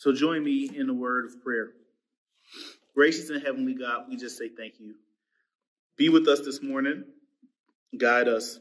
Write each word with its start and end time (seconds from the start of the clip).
So 0.00 0.14
join 0.14 0.42
me 0.42 0.70
in 0.74 0.86
the 0.86 0.94
word 0.94 1.26
of 1.26 1.42
prayer. 1.42 1.72
Gracious 2.94 3.28
and 3.28 3.42
heavenly 3.42 3.74
God, 3.74 4.06
we 4.08 4.16
just 4.16 4.38
say 4.38 4.48
thank 4.48 4.80
you. 4.80 4.94
Be 5.98 6.08
with 6.08 6.26
us 6.26 6.40
this 6.40 6.62
morning. 6.62 7.04
Guide 7.98 8.26
us. 8.26 8.60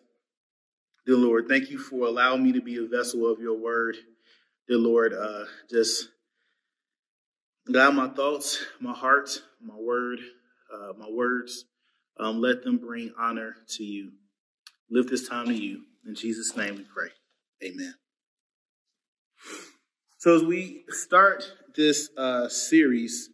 Dear 1.06 1.16
Lord, 1.16 1.48
thank 1.48 1.70
you 1.70 1.78
for 1.78 2.08
allowing 2.08 2.44
me 2.44 2.52
to 2.52 2.62
be 2.62 2.76
a 2.76 2.86
vessel 2.86 3.26
of 3.26 3.40
your 3.40 3.58
word. 3.58 3.96
Dear 4.68 4.80
Lord, 4.80 5.14
uh, 5.14 5.46
just 5.70 6.10
guide 7.72 7.96
my 7.96 8.10
thoughts, 8.10 8.62
my 8.82 8.92
heart, 8.92 9.42
my 9.64 9.78
word, 9.78 10.20
uh, 10.74 10.92
my 10.98 11.10
words. 11.10 11.64
Um, 12.20 12.42
let 12.42 12.64
them 12.64 12.80
bring 12.80 13.14
honor 13.18 13.56
to 13.78 13.84
you. 13.86 14.12
Lift 14.90 15.10
this 15.10 15.30
time 15.30 15.46
to 15.46 15.54
you. 15.54 15.84
In 16.06 16.16
Jesus' 16.16 16.58
name 16.58 16.76
we 16.76 16.84
pray. 16.84 17.12
Amen. 17.64 17.94
So 20.20 20.36
as 20.36 20.44
we 20.44 20.84
start 20.90 21.50
this 21.78 22.10
uh, 22.18 22.50
series, 22.50 23.30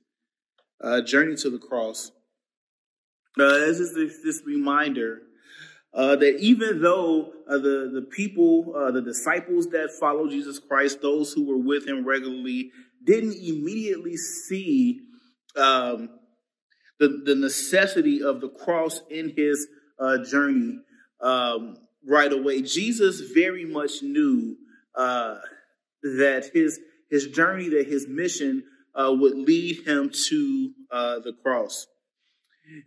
uh, 0.79 1.01
Journey 1.01 1.35
to 1.37 1.49
the 1.49 1.57
Cross, 1.57 2.11
uh, 3.39 3.57
this 3.57 3.79
is 3.79 3.95
this, 3.95 4.19
this 4.23 4.43
reminder 4.45 5.23
uh, 5.95 6.15
that 6.17 6.37
even 6.39 6.83
though 6.83 7.31
uh, 7.49 7.57
the, 7.57 7.89
the 7.91 8.07
people, 8.15 8.75
uh, 8.77 8.91
the 8.91 9.01
disciples 9.01 9.65
that 9.71 9.97
followed 9.99 10.29
Jesus 10.29 10.59
Christ, 10.59 11.01
those 11.01 11.33
who 11.33 11.47
were 11.47 11.57
with 11.57 11.87
him 11.87 12.05
regularly, 12.05 12.69
didn't 13.03 13.33
immediately 13.33 14.15
see 14.15 14.99
um, 15.55 16.11
the, 16.99 17.23
the 17.25 17.33
necessity 17.33 18.21
of 18.21 18.41
the 18.41 18.49
cross 18.49 19.01
in 19.09 19.33
his 19.35 19.67
uh, 19.97 20.19
journey 20.23 20.77
um, 21.19 21.77
right 22.07 22.31
away, 22.31 22.61
Jesus 22.61 23.21
very 23.33 23.65
much 23.65 24.03
knew 24.03 24.55
uh, 24.93 25.37
that 26.05 26.51
his 26.53 26.79
his 27.09 27.27
journey, 27.27 27.69
that 27.69 27.87
his 27.87 28.07
mission 28.07 28.63
uh, 28.95 29.13
would 29.15 29.35
lead 29.35 29.85
him 29.85 30.11
to 30.27 30.71
uh, 30.91 31.19
the 31.19 31.33
cross. 31.43 31.87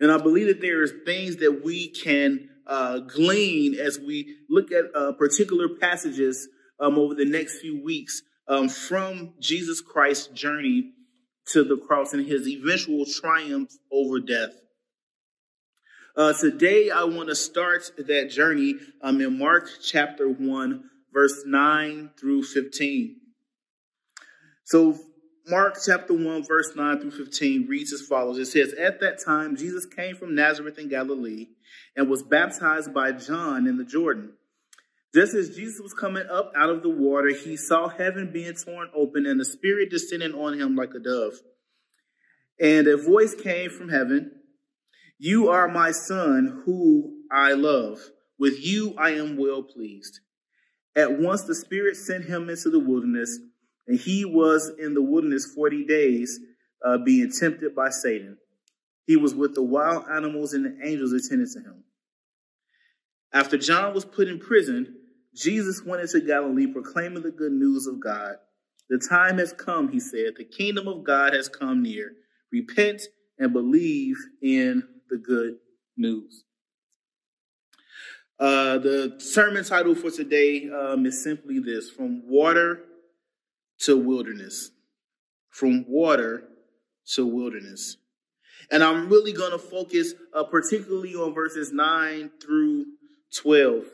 And 0.01 0.11
I 0.11 0.19
believe 0.19 0.49
that 0.49 0.61
there 0.61 0.83
is 0.83 0.93
things 1.05 1.37
that 1.37 1.63
we 1.65 1.89
can 1.89 2.49
uh, 2.67 2.99
glean 2.99 3.75
as 3.75 3.99
we 3.99 4.37
look 4.51 4.73
at 4.73 4.87
uh, 4.95 5.13
particular 5.13 5.69
passages 5.69 6.49
um, 6.81 6.99
over 6.99 7.15
the 7.15 7.25
next 7.25 7.61
few 7.61 7.83
weeks 7.83 8.23
um, 8.49 8.69
from 8.69 9.35
Jesus 9.41 9.81
Christ's 9.81 10.29
journey 10.29 10.93
to 11.53 11.65
the 11.65 11.77
cross 11.77 12.13
and 12.13 12.27
his 12.27 12.47
eventual 12.49 13.05
triumph 13.07 13.71
over 13.91 14.21
death. 14.21 14.51
Uh, 16.17 16.33
today, 16.33 16.91
I 16.91 17.05
want 17.05 17.29
to 17.29 17.37
start 17.37 17.91
that 17.97 18.31
journey 18.31 18.75
um, 19.03 19.21
in 19.21 19.39
Mark 19.39 19.69
chapter 19.83 20.29
1, 20.29 20.85
verse 21.13 21.43
9 21.47 22.11
through 22.19 22.43
15. 22.43 23.17
So, 24.65 24.99
Mark 25.47 25.79
chapter 25.85 26.13
1, 26.13 26.45
verse 26.45 26.73
9 26.77 27.01
through 27.01 27.11
15 27.13 27.67
reads 27.69 27.93
as 27.93 28.03
follows 28.03 28.39
It 28.39 28.47
says, 28.47 28.75
At 28.75 29.01
that 29.01 29.25
time, 29.25 29.57
Jesus 29.57 29.87
came 29.87 30.15
from 30.15 30.35
Nazareth 30.35 30.79
in 30.79 30.89
Galilee 30.89 31.49
and 31.97 32.11
was 32.11 32.23
baptized 32.23 32.93
by 32.93 33.13
John 33.13 33.67
in 33.67 33.79
the 33.79 33.85
Jordan. 33.85 34.35
Just 35.15 35.35
as 35.35 35.57
Jesus 35.57 35.81
was 35.81 35.95
coming 35.95 36.27
up 36.31 36.53
out 36.55 36.69
of 36.69 36.83
the 36.83 36.91
water, 36.91 37.31
he 37.31 37.57
saw 37.57 37.89
heaven 37.89 38.31
being 38.31 38.55
torn 38.55 38.91
open 38.95 39.25
and 39.25 39.41
the 39.41 39.45
Spirit 39.45 39.91
descending 39.91 40.35
on 40.35 40.61
him 40.61 40.77
like 40.77 40.93
a 40.95 40.99
dove. 40.99 41.35
And 42.61 42.87
a 42.87 42.97
voice 42.97 43.35
came 43.35 43.71
from 43.71 43.89
heaven 43.89 44.33
You 45.19 45.49
are 45.49 45.67
my 45.67 45.93
Son, 45.93 46.63
who 46.67 47.23
I 47.33 47.53
love. 47.53 48.01
With 48.39 48.63
you 48.65 48.95
I 48.99 49.11
am 49.11 49.39
well 49.39 49.63
pleased. 49.63 50.21
At 50.99 51.21
once 51.21 51.43
the 51.43 51.55
Spirit 51.55 51.97
sent 51.97 52.25
him 52.25 52.51
into 52.51 52.71
the 52.71 52.81
wilderness 52.81 53.39
and 53.87 53.99
he 53.99 54.25
was 54.25 54.73
in 54.81 54.95
the 54.95 55.03
wilderness 55.03 55.47
40 55.47 55.85
days, 55.85 56.41
uh, 56.85 56.99
being 56.99 57.31
tempted 57.31 57.73
by 57.73 57.91
Satan. 57.91 58.37
He 59.07 59.17
was 59.17 59.33
with 59.33 59.55
the 59.55 59.63
wild 59.63 60.07
animals 60.11 60.55
and 60.55 60.65
the 60.65 60.77
angels 60.85 61.13
attended 61.13 61.51
to 61.53 61.61
him. 61.61 61.85
After 63.33 63.57
John 63.57 63.95
was 63.95 64.05
put 64.05 64.27
in 64.27 64.41
prison, 64.41 64.97
Jesus 65.37 65.85
went 65.85 66.03
into 66.03 66.21
Galilee 66.21 66.67
proclaiming 66.67 67.23
the 67.23 67.31
good 67.31 67.53
news 67.53 67.87
of 67.87 68.01
God. 68.01 68.35
The 68.91 68.99
time 68.99 69.39
has 69.39 69.53
come, 69.53 69.93
he 69.93 70.01
said. 70.01 70.35
The 70.37 70.45
kingdom 70.45 70.89
of 70.89 71.05
God 71.05 71.33
has 71.33 71.49
come 71.49 71.81
near. 71.81 72.11
Repent 72.51 73.03
and 73.39 73.53
believe 73.53 74.17
in 74.43 74.83
the 75.11 75.19
good 75.19 75.59
news. 75.97 76.45
Uh, 78.41 78.79
the 78.79 79.15
sermon 79.19 79.65
title 79.65 79.97
for 79.97 80.13
today 80.13 80.71
um, 80.71 81.05
is 81.07 81.23
simply 81.23 81.59
this 81.59 81.91
From 81.91 82.23
Water 82.29 82.85
to 83.81 83.97
wilderness, 83.97 84.71
from 85.51 85.85
water 85.89 86.45
to 87.15 87.27
wilderness. 87.27 87.97
And 88.71 88.85
I'm 88.85 89.09
really 89.09 89.33
going 89.33 89.51
to 89.51 89.59
focus 89.59 90.15
uh, 90.33 90.45
particularly 90.45 91.15
on 91.15 91.35
verses 91.35 91.73
9 91.73 92.31
through 92.41 92.87
12. 93.37 93.85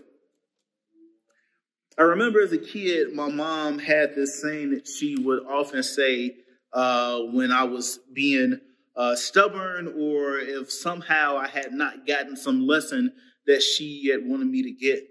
I 1.97 2.03
remember 2.03 2.43
as 2.43 2.53
a 2.53 2.59
kid, 2.59 3.15
my 3.15 3.28
mom 3.28 3.78
had 3.78 4.15
this 4.15 4.43
saying 4.43 4.71
that 4.71 4.87
she 4.87 5.16
would 5.16 5.47
often 5.47 5.82
say 5.82 6.37
uh, 6.72 7.21
when 7.21 7.50
I 7.50 7.65
was 7.65 8.00
being 8.12 8.61
uh, 8.97 9.16
stubborn 9.16 9.94
or 9.97 10.38
if 10.38 10.71
somehow 10.71 11.37
I 11.38 11.49
had 11.49 11.72
not 11.72 12.06
gotten 12.06 12.37
some 12.37 12.66
lesson 12.66 13.12
that 13.47 13.62
she 13.62 14.09
had 14.09 14.27
wanted 14.27 14.49
me 14.49 14.62
to 14.62 14.72
get 14.72 15.09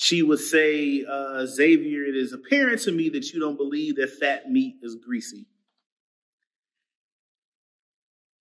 she 0.00 0.22
would 0.22 0.38
say, 0.38 1.04
uh, 1.04 1.44
Xavier, 1.44 2.04
it 2.04 2.14
is 2.14 2.32
apparent 2.32 2.82
to 2.82 2.92
me 2.92 3.08
that 3.08 3.32
you 3.32 3.40
don't 3.40 3.56
believe 3.56 3.96
that 3.96 4.10
fat 4.10 4.48
meat 4.48 4.76
is 4.80 4.94
greasy. 4.94 5.46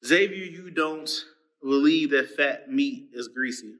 Xavier, 0.05 0.45
you 0.45 0.69
don't 0.69 1.09
believe 1.63 2.11
that 2.11 2.29
fat 2.29 2.69
meat 2.69 3.09
is 3.11 3.27
greasy. 3.27 3.73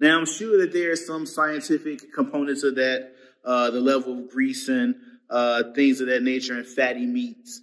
Now, 0.00 0.18
I'm 0.18 0.24
sure 0.24 0.58
that 0.62 0.72
there 0.72 0.92
are 0.92 0.96
some 0.96 1.26
scientific 1.26 2.10
components 2.14 2.62
of 2.62 2.76
that, 2.76 3.12
uh, 3.44 3.70
the 3.70 3.80
level 3.80 4.20
of 4.20 4.30
grease 4.30 4.66
and 4.68 4.94
uh, 5.28 5.64
things 5.74 6.00
of 6.00 6.06
that 6.06 6.22
nature 6.22 6.54
and 6.54 6.66
fatty 6.66 7.04
meats. 7.04 7.60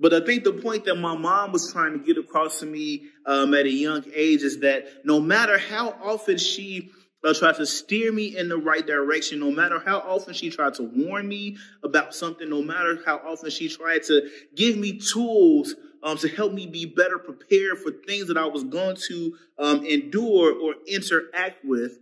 But 0.00 0.14
I 0.14 0.24
think 0.24 0.44
the 0.44 0.52
point 0.52 0.86
that 0.86 0.94
my 0.94 1.14
mom 1.14 1.52
was 1.52 1.70
trying 1.70 1.92
to 1.92 1.98
get 2.04 2.16
across 2.16 2.60
to 2.60 2.66
me 2.66 3.08
um, 3.26 3.52
at 3.52 3.66
a 3.66 3.70
young 3.70 4.02
age 4.14 4.42
is 4.42 4.60
that 4.60 5.04
no 5.04 5.20
matter 5.20 5.58
how 5.58 5.90
often 6.02 6.38
she 6.38 6.90
uh, 7.22 7.34
tried 7.34 7.56
to 7.56 7.66
steer 7.66 8.10
me 8.10 8.34
in 8.34 8.48
the 8.48 8.56
right 8.56 8.86
direction, 8.86 9.38
no 9.38 9.50
matter 9.50 9.78
how 9.78 9.98
often 9.98 10.32
she 10.32 10.48
tried 10.48 10.72
to 10.74 10.84
warn 10.84 11.28
me 11.28 11.58
about 11.84 12.14
something, 12.14 12.48
no 12.48 12.62
matter 12.62 12.98
how 13.04 13.18
often 13.18 13.50
she 13.50 13.68
tried 13.68 14.02
to 14.04 14.26
give 14.56 14.78
me 14.78 14.98
tools 14.98 15.74
um, 16.02 16.16
to 16.16 16.28
help 16.28 16.54
me 16.54 16.66
be 16.66 16.86
better 16.86 17.18
prepared 17.18 17.78
for 17.78 17.92
things 18.06 18.28
that 18.28 18.38
I 18.38 18.46
was 18.46 18.64
going 18.64 18.96
to 19.08 19.36
um, 19.58 19.84
endure 19.84 20.58
or 20.58 20.76
interact 20.88 21.62
with. 21.62 21.98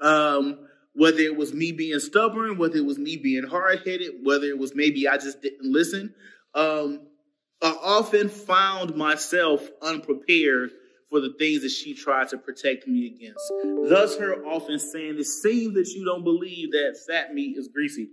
Um, 0.00 0.66
whether 0.92 1.20
it 1.20 1.36
was 1.36 1.52
me 1.52 1.72
being 1.72 1.98
stubborn, 2.00 2.58
whether 2.58 2.76
it 2.76 2.84
was 2.84 2.98
me 2.98 3.16
being 3.16 3.44
hard 3.44 3.80
headed, 3.86 4.12
whether 4.22 4.46
it 4.46 4.58
was 4.58 4.74
maybe 4.74 5.06
I 5.06 5.18
just 5.18 5.40
didn't 5.40 5.70
listen, 5.70 6.14
um, 6.54 7.06
I 7.62 7.76
often 7.82 8.28
found 8.28 8.96
myself 8.96 9.68
unprepared 9.82 10.70
for 11.10 11.20
the 11.20 11.34
things 11.38 11.62
that 11.62 11.70
she 11.70 11.94
tried 11.94 12.28
to 12.28 12.38
protect 12.38 12.86
me 12.86 13.06
against. 13.06 13.42
Thus, 13.88 14.16
her 14.16 14.44
often 14.46 14.78
saying, 14.78 15.18
It 15.18 15.26
seems 15.26 15.74
that 15.74 15.88
you 15.88 16.04
don't 16.04 16.24
believe 16.24 16.72
that 16.72 16.96
fat 17.06 17.34
meat 17.34 17.56
is 17.58 17.68
greasy. 17.68 18.10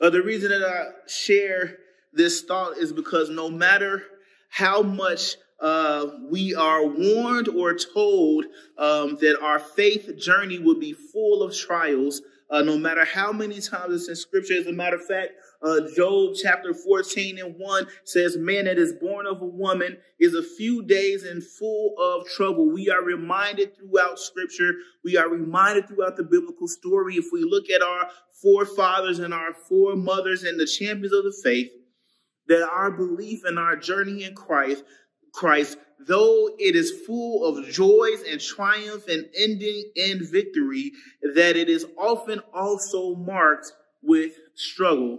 Uh, 0.00 0.10
the 0.10 0.22
reason 0.22 0.50
that 0.50 0.62
I 0.62 1.08
share 1.08 1.78
this 2.12 2.42
thought 2.42 2.78
is 2.78 2.92
because 2.92 3.28
no 3.28 3.50
matter 3.50 4.02
how 4.48 4.82
much 4.82 5.36
uh, 5.60 6.06
we 6.30 6.54
are 6.54 6.86
warned 6.86 7.48
or 7.48 7.74
told 7.74 8.44
um, 8.78 9.16
that 9.20 9.38
our 9.40 9.58
faith 9.58 10.16
journey 10.18 10.58
will 10.58 10.78
be 10.78 10.92
full 10.92 11.42
of 11.42 11.56
trials, 11.56 12.22
uh, 12.50 12.62
no 12.62 12.78
matter 12.78 13.04
how 13.04 13.32
many 13.32 13.60
times 13.60 13.94
it's 13.94 14.08
in 14.08 14.16
scripture. 14.16 14.54
As 14.54 14.66
a 14.66 14.72
matter 14.72 14.96
of 14.96 15.06
fact, 15.06 15.32
uh, 15.66 15.80
Job 15.96 16.34
chapter 16.40 16.72
14 16.72 17.38
and 17.38 17.56
1 17.58 17.86
says, 18.04 18.36
Man 18.36 18.66
that 18.66 18.78
is 18.78 18.92
born 18.92 19.26
of 19.26 19.42
a 19.42 19.46
woman 19.46 19.98
is 20.20 20.34
a 20.34 20.42
few 20.42 20.82
days 20.82 21.24
and 21.24 21.42
full 21.42 21.94
of 21.98 22.28
trouble. 22.28 22.70
We 22.70 22.88
are 22.88 23.02
reminded 23.02 23.76
throughout 23.76 24.20
scripture, 24.20 24.74
we 25.04 25.16
are 25.16 25.28
reminded 25.28 25.88
throughout 25.88 26.16
the 26.16 26.22
biblical 26.22 26.68
story. 26.68 27.16
If 27.16 27.26
we 27.32 27.42
look 27.42 27.68
at 27.68 27.82
our 27.82 28.08
forefathers 28.40 29.18
and 29.18 29.34
our 29.34 29.54
foremothers 29.68 30.44
and 30.44 30.60
the 30.60 30.66
champions 30.66 31.12
of 31.12 31.24
the 31.24 31.36
faith, 31.42 31.70
that 32.46 32.68
our 32.68 32.92
belief 32.92 33.44
and 33.44 33.58
our 33.58 33.74
journey 33.74 34.22
in 34.22 34.34
Christ, 34.34 34.84
Christ, 35.34 35.78
though 36.06 36.50
it 36.60 36.76
is 36.76 36.92
full 37.04 37.44
of 37.44 37.66
joys 37.66 38.22
and 38.30 38.40
triumph 38.40 39.08
and 39.08 39.26
ending 39.36 39.90
in 39.96 40.24
victory, 40.24 40.92
that 41.34 41.56
it 41.56 41.68
is 41.68 41.86
often 41.98 42.40
also 42.54 43.16
marked 43.16 43.72
with 44.00 44.32
struggle 44.54 45.18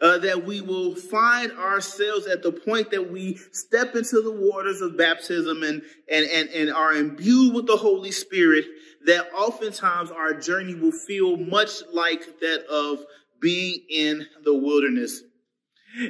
uh, 0.00 0.18
that 0.18 0.44
we 0.44 0.60
will 0.60 0.94
find 0.94 1.52
ourselves 1.52 2.26
at 2.26 2.42
the 2.42 2.52
point 2.52 2.90
that 2.90 3.10
we 3.10 3.38
step 3.52 3.94
into 3.94 4.20
the 4.22 4.32
waters 4.32 4.80
of 4.80 4.96
baptism 4.96 5.62
and, 5.62 5.82
and, 6.10 6.26
and, 6.26 6.48
and 6.50 6.70
are 6.70 6.92
imbued 6.92 7.54
with 7.54 7.66
the 7.66 7.76
Holy 7.76 8.10
Spirit, 8.10 8.64
that 9.06 9.26
oftentimes 9.34 10.10
our 10.10 10.34
journey 10.34 10.74
will 10.74 10.92
feel 10.92 11.36
much 11.36 11.82
like 11.92 12.40
that 12.40 12.64
of 12.66 13.04
being 13.40 13.80
in 13.88 14.26
the 14.44 14.54
wilderness. 14.54 15.22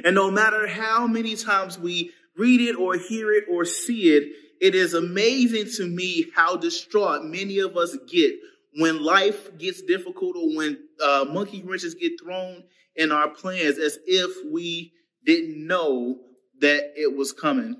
And 0.03 0.15
no 0.15 0.29
matter 0.29 0.67
how 0.67 1.07
many 1.07 1.35
times 1.35 1.79
we 1.79 2.11
read 2.37 2.61
it 2.61 2.75
or 2.75 2.95
hear 2.95 3.31
it 3.31 3.45
or 3.49 3.65
see 3.65 4.15
it, 4.15 4.33
it 4.61 4.75
is 4.75 4.93
amazing 4.93 5.71
to 5.77 5.87
me 5.87 6.27
how 6.35 6.55
distraught 6.55 7.25
many 7.25 7.59
of 7.59 7.75
us 7.77 7.97
get 8.07 8.33
when 8.77 9.03
life 9.03 9.57
gets 9.57 9.81
difficult 9.81 10.35
or 10.37 10.55
when 10.55 10.77
uh, 11.03 11.25
monkey 11.29 11.63
wrenches 11.65 11.95
get 11.95 12.13
thrown 12.21 12.63
in 12.95 13.11
our 13.11 13.29
plans 13.29 13.77
as 13.77 13.97
if 14.05 14.31
we 14.51 14.93
didn't 15.25 15.65
know 15.65 16.17
that 16.59 16.93
it 16.95 17.15
was 17.15 17.31
coming. 17.31 17.75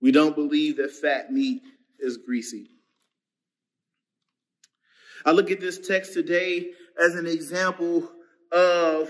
We 0.00 0.12
don't 0.12 0.34
believe 0.34 0.76
that 0.76 0.90
fat 0.90 1.32
meat 1.32 1.62
is 1.98 2.18
greasy. 2.18 2.68
I 5.24 5.30
look 5.30 5.50
at 5.50 5.60
this 5.60 5.78
text 5.78 6.12
today 6.12 6.70
as 7.00 7.14
an 7.14 7.26
example 7.26 8.10
of 8.50 9.08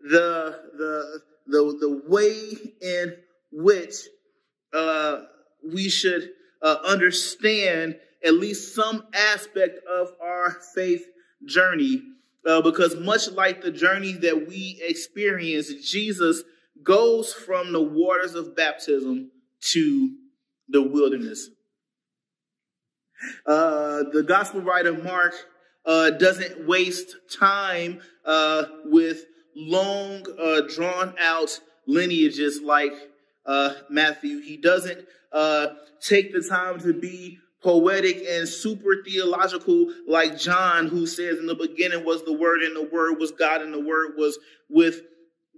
the 0.00 0.60
the 0.76 1.20
the, 1.46 1.76
the 1.80 2.02
way 2.08 2.52
in 2.80 3.16
which 3.52 3.94
uh, 4.72 5.22
we 5.72 5.88
should 5.88 6.30
uh, 6.62 6.78
understand 6.84 7.96
at 8.24 8.34
least 8.34 8.74
some 8.74 9.04
aspect 9.12 9.80
of 9.88 10.12
our 10.20 10.56
faith 10.74 11.04
journey. 11.44 12.02
Uh, 12.46 12.60
because 12.60 12.96
much 12.96 13.30
like 13.30 13.62
the 13.62 13.70
journey 13.70 14.12
that 14.12 14.48
we 14.48 14.80
experience, 14.82 15.72
Jesus 15.88 16.42
goes 16.82 17.32
from 17.32 17.72
the 17.72 17.82
waters 17.82 18.34
of 18.34 18.56
baptism 18.56 19.30
to 19.60 20.16
the 20.68 20.82
wilderness. 20.82 21.50
Uh, 23.46 24.02
the 24.12 24.24
gospel 24.26 24.60
writer 24.60 24.92
Mark 24.92 25.34
uh, 25.84 26.10
doesn't 26.10 26.66
waste 26.66 27.14
time 27.38 28.00
uh, 28.24 28.64
with 28.84 29.24
long, 29.54 30.24
uh, 30.38 30.62
drawn 30.74 31.14
out 31.20 31.60
lineages 31.86 32.60
like 32.60 32.92
uh, 33.46 33.74
Matthew. 33.90 34.40
He 34.40 34.56
doesn't 34.56 35.06
take 36.00 36.32
the 36.32 36.44
time 36.48 36.80
to 36.80 36.92
be 36.92 37.38
poetic 37.62 38.24
and 38.28 38.48
super 38.48 39.02
theological 39.04 39.92
like 40.06 40.38
John, 40.38 40.88
who 40.88 41.06
says 41.06 41.38
in 41.38 41.46
the 41.46 41.54
beginning 41.54 42.04
was 42.04 42.24
the 42.24 42.32
Word, 42.32 42.62
and 42.62 42.76
the 42.76 42.88
Word 42.92 43.18
was 43.18 43.32
God, 43.32 43.62
and 43.62 43.72
the 43.72 43.80
Word 43.80 44.12
was 44.16 44.38
with 44.68 45.00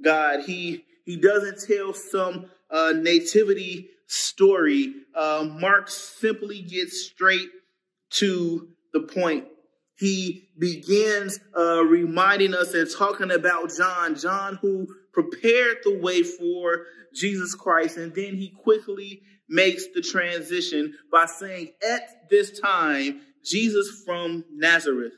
God. 0.03 0.41
He 0.45 0.85
he 1.05 1.17
doesn't 1.17 1.67
tell 1.67 1.93
some 1.93 2.47
uh, 2.71 2.93
nativity 2.97 3.89
story. 4.06 4.95
Uh, 5.15 5.49
Mark 5.59 5.89
simply 5.89 6.62
gets 6.62 7.03
straight 7.03 7.49
to 8.11 8.69
the 8.93 9.00
point. 9.00 9.47
He 9.97 10.49
begins 10.59 11.39
uh, 11.57 11.85
reminding 11.85 12.55
us 12.55 12.75
and 12.75 12.89
talking 12.91 13.31
about 13.31 13.73
John, 13.77 14.17
John 14.17 14.59
who 14.61 14.89
prepared 15.12 15.79
the 15.85 15.99
way 15.99 16.23
for 16.23 16.87
Jesus 17.15 17.55
Christ, 17.55 17.97
and 17.97 18.12
then 18.15 18.35
he 18.37 18.49
quickly 18.49 19.23
makes 19.49 19.87
the 19.94 20.00
transition 20.00 20.94
by 21.12 21.26
saying, 21.26 21.73
At 21.87 22.29
this 22.31 22.58
time, 22.58 23.20
Jesus 23.44 24.02
from 24.05 24.44
Nazareth. 24.50 25.12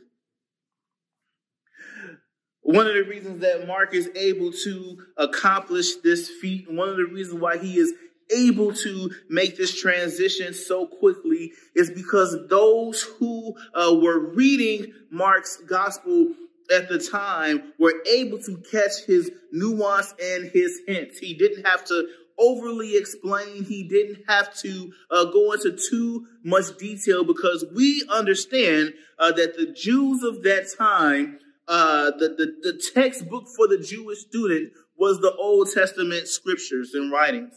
One 2.63 2.89
of 2.89 2.95
the 2.95 3.05
reasons 3.05 3.43
that 3.43 3.67
Mark 3.69 3.95
is 3.95 4.11
able 4.17 4.51
to 4.51 4.99
accomplish 5.17 5.97
this 5.97 6.29
feat, 6.29 6.69
and 6.69 6.77
one 6.77 6.89
of 6.89 6.97
the 6.97 7.05
reasons 7.05 7.41
why 7.41 7.59
he 7.59 7.79
is 7.79 7.93
able 8.35 8.73
to 8.73 9.11
make 9.29 9.57
this 9.57 9.81
transition 9.81 10.53
so 10.53 10.87
quickly 10.87 11.53
is 11.77 11.91
because 11.91 12.37
those 12.49 13.03
who 13.03 13.55
uh, 13.73 13.95
were 13.95 14.19
reading 14.19 14.93
Mark's 15.11 15.59
gospel 15.69 16.33
at 16.75 16.89
the 16.89 16.99
time 16.99 17.73
were 17.79 17.95
able 18.11 18.39
to 18.41 18.61
catch 18.71 19.05
his 19.07 19.31
nuance 19.53 20.13
and 20.21 20.51
his 20.51 20.81
hints. 20.87 21.19
He 21.19 21.35
didn't 21.35 21.65
have 21.67 21.85
to 21.87 22.09
overly 22.39 22.97
explain. 22.97 23.65
He 23.65 23.89
didn't 23.89 24.25
have 24.29 24.55
to 24.59 24.93
uh, 25.11 25.25
go 25.27 25.53
into 25.53 25.77
too 25.91 26.27
much 26.45 26.77
detail 26.79 27.25
because 27.25 27.65
we 27.75 28.05
understand 28.11 28.95
uh, 29.19 29.33
that 29.33 29.57
the 29.57 29.73
Jews 29.73 30.23
of 30.23 30.43
that 30.43 30.69
time, 30.77 31.39
uh, 31.69 32.13
the, 32.13 32.29
the, 32.29 32.73
the 32.73 32.83
textbook 32.95 33.45
for 33.57 33.67
the 33.69 33.79
Jewish 33.79 34.21
student 34.21 34.73
was 34.99 35.19
the 35.19 35.35
Old 35.35 35.69
Testament 35.73 36.29
scriptures 36.29 36.93
and 36.95 37.11
writings. 37.11 37.55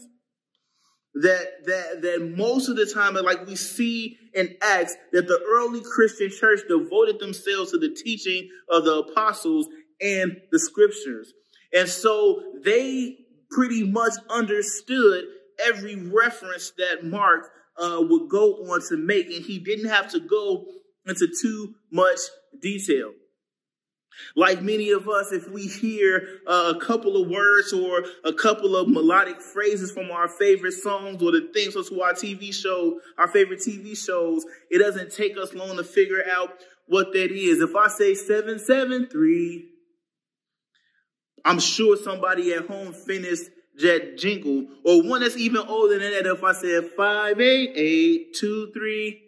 That, 1.15 1.47
that, 1.65 2.01
that 2.03 2.33
most 2.37 2.69
of 2.69 2.75
the 2.75 2.85
time, 2.85 3.15
like 3.15 3.45
we 3.47 3.55
see 3.55 4.17
in 4.33 4.55
Acts, 4.61 4.95
that 5.11 5.27
the 5.27 5.39
early 5.49 5.81
Christian 5.81 6.29
church 6.29 6.61
devoted 6.69 7.19
themselves 7.19 7.71
to 7.71 7.77
the 7.77 7.89
teaching 7.89 8.47
of 8.69 8.85
the 8.85 8.99
apostles 8.99 9.67
and 9.99 10.37
the 10.51 10.59
scriptures. 10.59 11.33
And 11.73 11.89
so 11.89 12.43
they 12.63 13.17
pretty 13.51 13.83
much 13.83 14.13
understood 14.29 15.25
every 15.65 15.95
reference 15.95 16.71
that 16.77 17.03
Mark 17.03 17.51
uh, 17.77 17.97
would 18.01 18.29
go 18.29 18.53
on 18.71 18.81
to 18.89 18.97
make, 18.97 19.27
and 19.27 19.45
he 19.45 19.59
didn't 19.59 19.89
have 19.89 20.11
to 20.11 20.19
go 20.19 20.65
into 21.05 21.27
too 21.41 21.75
much 21.91 22.19
detail. 22.61 23.11
Like 24.35 24.61
many 24.61 24.91
of 24.91 25.07
us, 25.07 25.31
if 25.31 25.49
we 25.49 25.67
hear 25.67 26.27
uh, 26.47 26.73
a 26.75 26.79
couple 26.79 27.21
of 27.21 27.29
words 27.29 27.71
or 27.73 28.03
a 28.25 28.33
couple 28.33 28.75
of 28.75 28.87
melodic 28.87 29.41
phrases 29.41 29.91
from 29.91 30.11
our 30.11 30.27
favorite 30.27 30.73
songs 30.73 31.21
or 31.21 31.31
the 31.31 31.49
things 31.53 31.73
to 31.73 32.01
our 32.01 32.13
TV 32.13 32.53
show, 32.53 32.99
our 33.17 33.27
favorite 33.27 33.59
TV 33.59 33.97
shows, 33.97 34.45
it 34.69 34.79
doesn't 34.79 35.13
take 35.13 35.37
us 35.37 35.53
long 35.53 35.77
to 35.77 35.83
figure 35.83 36.23
out 36.29 36.49
what 36.87 37.13
that 37.13 37.31
is. 37.31 37.61
If 37.61 37.75
I 37.75 37.87
say 37.87 38.13
773, 38.13 39.69
I'm 41.45 41.59
sure 41.59 41.97
somebody 41.97 42.53
at 42.53 42.67
home 42.67 42.93
finished 42.93 43.43
that 43.79 44.17
jingle, 44.17 44.67
or 44.83 45.03
one 45.03 45.21
that's 45.21 45.37
even 45.37 45.61
older 45.67 45.97
than 45.97 46.11
that. 46.11 46.25
If 46.25 46.43
I 46.43 46.53
said 46.53 46.91
five, 46.97 47.39
eight, 47.39 47.71
eight, 47.75 48.35
two, 48.35 48.71
three, 48.73 49.21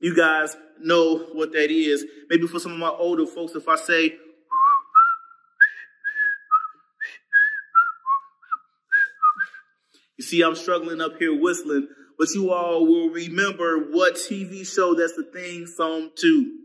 you 0.00 0.16
guys 0.16 0.56
know 0.80 1.18
what 1.32 1.52
that 1.52 1.70
is. 1.70 2.04
Maybe 2.28 2.46
for 2.46 2.58
some 2.58 2.72
of 2.72 2.78
my 2.78 2.88
older 2.88 3.26
folks, 3.26 3.54
if 3.54 3.68
I 3.68 3.76
say, 3.76 4.14
you 10.16 10.24
see, 10.24 10.42
I'm 10.42 10.54
struggling 10.54 11.00
up 11.00 11.18
here 11.18 11.38
whistling, 11.38 11.88
but 12.18 12.28
you 12.34 12.52
all 12.52 12.86
will 12.86 13.10
remember 13.10 13.90
what 13.90 14.14
TV 14.14 14.66
show 14.66 14.94
that's 14.94 15.16
the 15.16 15.24
thing 15.24 15.66
song 15.66 16.10
to. 16.16 16.58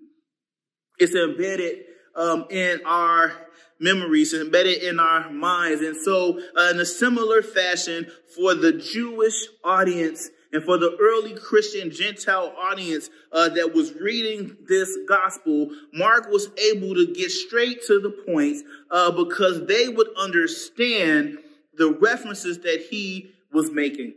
It's 1.00 1.16
embedded 1.16 1.80
um, 2.16 2.46
in 2.50 2.82
our 2.86 3.34
memories 3.80 4.34
embedded 4.34 4.84
in 4.84 5.00
our 5.00 5.30
minds. 5.32 5.82
And 5.82 5.96
so, 5.96 6.40
uh, 6.58 6.72
in 6.72 6.80
a 6.80 6.86
similar 6.86 7.42
fashion, 7.42 8.08
for 8.36 8.54
the 8.54 8.74
Jewish 8.74 9.48
audience 9.64 10.30
and 10.52 10.64
for 10.64 10.78
the 10.78 10.98
early 11.00 11.36
Christian 11.36 11.92
Gentile 11.92 12.54
audience 12.58 13.10
uh, 13.32 13.50
that 13.50 13.74
was 13.74 13.94
reading 13.94 14.58
this 14.68 14.98
gospel, 15.08 15.70
Mark 15.94 16.30
was 16.30 16.50
able 16.74 16.96
to 16.96 17.14
get 17.14 17.32
straight 17.32 17.84
to 17.88 18.00
the 18.00 18.10
point 18.10 18.58
uh, 18.92 19.12
because 19.12 19.68
they 19.68 19.88
would 19.90 20.10
understand 20.18 21.38
the 21.78 21.92
references 21.92 22.60
that 22.60 22.88
he 22.90 23.32
was 23.54 23.72
making. 23.72 24.14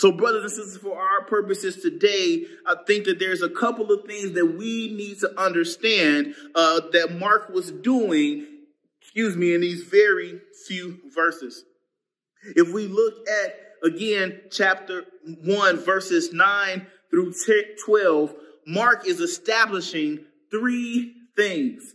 So, 0.00 0.10
brothers 0.10 0.44
and 0.44 0.52
sisters, 0.52 0.78
for 0.78 0.98
our 0.98 1.26
purposes 1.26 1.82
today, 1.82 2.46
I 2.66 2.74
think 2.86 3.04
that 3.04 3.18
there's 3.18 3.42
a 3.42 3.50
couple 3.50 3.92
of 3.92 4.06
things 4.06 4.32
that 4.32 4.46
we 4.46 4.94
need 4.94 5.18
to 5.18 5.38
understand 5.38 6.34
uh, 6.54 6.80
that 6.92 7.18
Mark 7.18 7.50
was 7.50 7.70
doing, 7.70 8.46
excuse 9.02 9.36
me, 9.36 9.54
in 9.54 9.60
these 9.60 9.82
very 9.82 10.40
few 10.66 11.00
verses. 11.14 11.64
If 12.56 12.72
we 12.72 12.86
look 12.86 13.28
at, 13.28 13.54
again, 13.84 14.40
chapter 14.50 15.04
1, 15.44 15.76
verses 15.84 16.32
9 16.32 16.86
through 17.10 17.34
12, 17.84 18.34
Mark 18.66 19.06
is 19.06 19.20
establishing 19.20 20.20
three 20.50 21.12
things. 21.36 21.94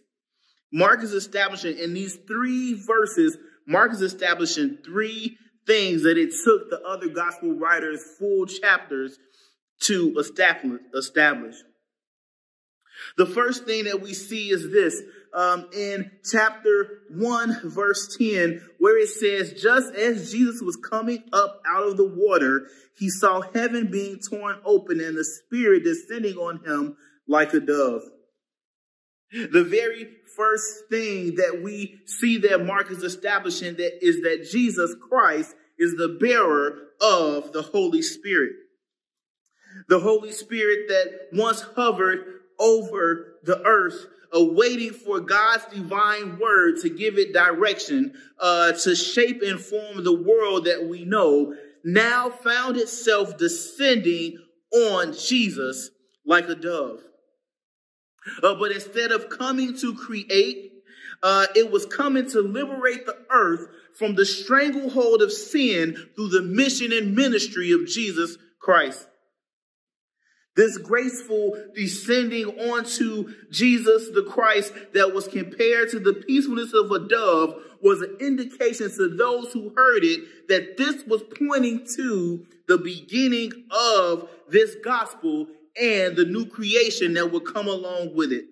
Mark 0.71 1.01
is 1.01 1.13
establishing 1.13 1.79
in 1.79 1.95
these 1.95 2.17
three 2.27 2.75
verses, 2.85 3.35
Mark 3.67 3.93
is 3.93 4.03
establishing 4.03 4.77
three 4.85 5.39
things 5.67 6.03
that 6.03 6.17
it 6.17 6.33
took 6.43 6.69
the 6.69 6.81
other 6.81 7.07
gospel 7.07 7.53
writers 7.53 8.03
full 8.19 8.45
chapters 8.45 9.17
to 9.81 10.15
establish. 10.17 11.55
The 13.17 13.25
first 13.25 13.65
thing 13.65 13.85
that 13.85 14.01
we 14.01 14.13
see 14.13 14.49
is 14.49 14.71
this 14.71 15.01
um, 15.33 15.67
in 15.73 16.11
chapter 16.31 17.01
1, 17.11 17.61
verse 17.65 18.15
10, 18.17 18.61
where 18.79 18.97
it 18.97 19.09
says, 19.09 19.61
Just 19.61 19.93
as 19.93 20.31
Jesus 20.31 20.61
was 20.61 20.77
coming 20.77 21.23
up 21.33 21.61
out 21.67 21.87
of 21.87 21.97
the 21.97 22.07
water, 22.07 22.67
he 22.97 23.09
saw 23.09 23.41
heaven 23.41 23.91
being 23.91 24.19
torn 24.19 24.59
open 24.63 25.01
and 25.01 25.17
the 25.17 25.25
Spirit 25.25 25.83
descending 25.83 26.37
on 26.37 26.63
him 26.63 26.95
like 27.27 27.53
a 27.53 27.59
dove. 27.59 28.03
The 29.31 29.63
very 29.63 30.07
first 30.35 30.87
thing 30.89 31.35
that 31.35 31.61
we 31.63 31.99
see 32.05 32.37
that 32.39 32.65
Mark 32.65 32.91
is 32.91 33.03
establishing 33.03 33.75
that 33.75 34.05
is 34.05 34.21
that 34.21 34.47
Jesus 34.51 34.95
Christ 35.09 35.55
is 35.77 35.95
the 35.95 36.17
bearer 36.19 36.89
of 37.01 37.51
the 37.51 37.61
Holy 37.61 38.01
Spirit. 38.01 38.53
The 39.89 39.99
Holy 39.99 40.31
Spirit 40.31 40.87
that 40.87 41.27
once 41.33 41.61
hovered 41.61 42.25
over 42.59 43.39
the 43.43 43.61
earth 43.63 44.07
awaiting 44.31 44.91
for 44.91 45.19
God's 45.19 45.65
divine 45.65 46.39
word 46.39 46.81
to 46.81 46.89
give 46.89 47.17
it 47.17 47.33
direction, 47.33 48.13
uh, 48.39 48.73
to 48.73 48.95
shape 48.95 49.41
and 49.41 49.59
form 49.59 50.03
the 50.03 50.15
world 50.15 50.65
that 50.65 50.87
we 50.87 51.05
know, 51.05 51.55
now 51.83 52.29
found 52.29 52.77
itself 52.77 53.37
descending 53.37 54.37
on 54.73 55.13
Jesus 55.13 55.89
like 56.25 56.49
a 56.49 56.55
dove. 56.55 57.01
Uh, 58.41 58.55
but 58.55 58.71
instead 58.71 59.11
of 59.11 59.29
coming 59.29 59.77
to 59.77 59.93
create, 59.93 60.71
uh, 61.23 61.47
it 61.55 61.71
was 61.71 61.85
coming 61.85 62.29
to 62.31 62.41
liberate 62.41 63.05
the 63.05 63.17
earth 63.29 63.67
from 63.97 64.15
the 64.15 64.25
stranglehold 64.25 65.21
of 65.21 65.31
sin 65.31 65.95
through 66.15 66.29
the 66.29 66.41
mission 66.41 66.91
and 66.91 67.15
ministry 67.15 67.71
of 67.71 67.87
Jesus 67.87 68.37
Christ. 68.59 69.07
This 70.55 70.77
graceful 70.77 71.53
descending 71.75 72.45
onto 72.45 73.33
Jesus 73.51 74.09
the 74.13 74.23
Christ 74.23 74.73
that 74.93 75.13
was 75.13 75.27
compared 75.27 75.91
to 75.91 75.99
the 75.99 76.13
peacefulness 76.13 76.73
of 76.73 76.89
a 76.91 77.07
dove 77.07 77.61
was 77.81 78.01
an 78.01 78.17
indication 78.21 78.89
to 78.89 79.09
those 79.09 79.51
who 79.51 79.73
heard 79.75 80.03
it 80.03 80.47
that 80.47 80.77
this 80.77 81.03
was 81.05 81.23
pointing 81.37 81.85
to 81.95 82.45
the 82.67 82.77
beginning 82.77 83.51
of 83.69 84.29
this 84.49 84.75
gospel 84.83 85.47
and 85.81 86.15
the 86.15 86.25
new 86.25 86.45
creation 86.45 87.13
that 87.13 87.31
would 87.31 87.45
come 87.45 87.67
along 87.67 88.15
with 88.15 88.31
it. 88.31 88.45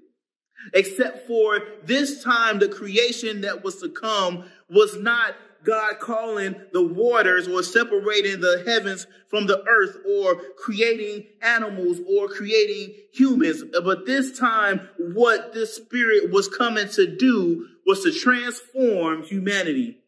Except 0.74 1.27
for 1.27 1.60
this 1.84 2.24
time, 2.24 2.60
the 2.60 2.70
creation 2.70 3.42
that 3.42 3.63
was 3.63 3.82
to 3.82 3.89
come 3.89 4.46
was 4.70 4.98
not 4.98 5.36
God 5.63 6.00
calling 6.00 6.56
the 6.74 6.84
waters 6.84 7.48
or 7.48 7.63
separating 7.63 8.42
the 8.42 8.63
heavens 8.65 9.08
from 9.30 9.48
the 9.48 9.63
earth 9.68 9.98
or 10.06 10.36
creating 10.58 11.25
animals 11.42 12.00
or 12.08 12.27
creating 12.27 12.94
humans. 13.13 13.63
But 13.84 14.06
this 14.06 14.38
time, 14.38 14.89
what 14.98 15.53
this 15.53 15.75
spirit 15.75 16.32
was 16.32 16.48
coming 16.48 16.89
to 16.89 17.15
do 17.15 17.68
was 17.86 18.03
to 18.03 18.12
transform 18.12 19.24
humanity. 19.24 20.03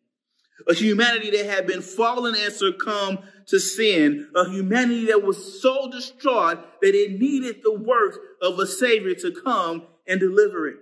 A 0.68 0.74
humanity 0.74 1.32
that 1.32 1.46
had 1.46 1.68
been 1.68 1.82
fallen 1.82 2.36
and 2.38 2.54
succumbed 2.54 3.20
to 3.48 3.60
sin, 3.60 4.30
a 4.36 4.50
humanity 4.50 5.06
that 5.08 5.24
was 5.24 5.62
so 5.62 5.90
distraught 5.92 6.60
that 6.82 6.96
it 6.96 7.20
needed 7.20 7.58
the 7.64 7.74
work 7.74 8.20
of 8.42 8.58
a 8.60 8.66
savior 8.66 9.14
to 9.16 9.32
come 9.44 9.84
and 10.08 10.20
deliver 10.20 10.68
it. 10.68 10.78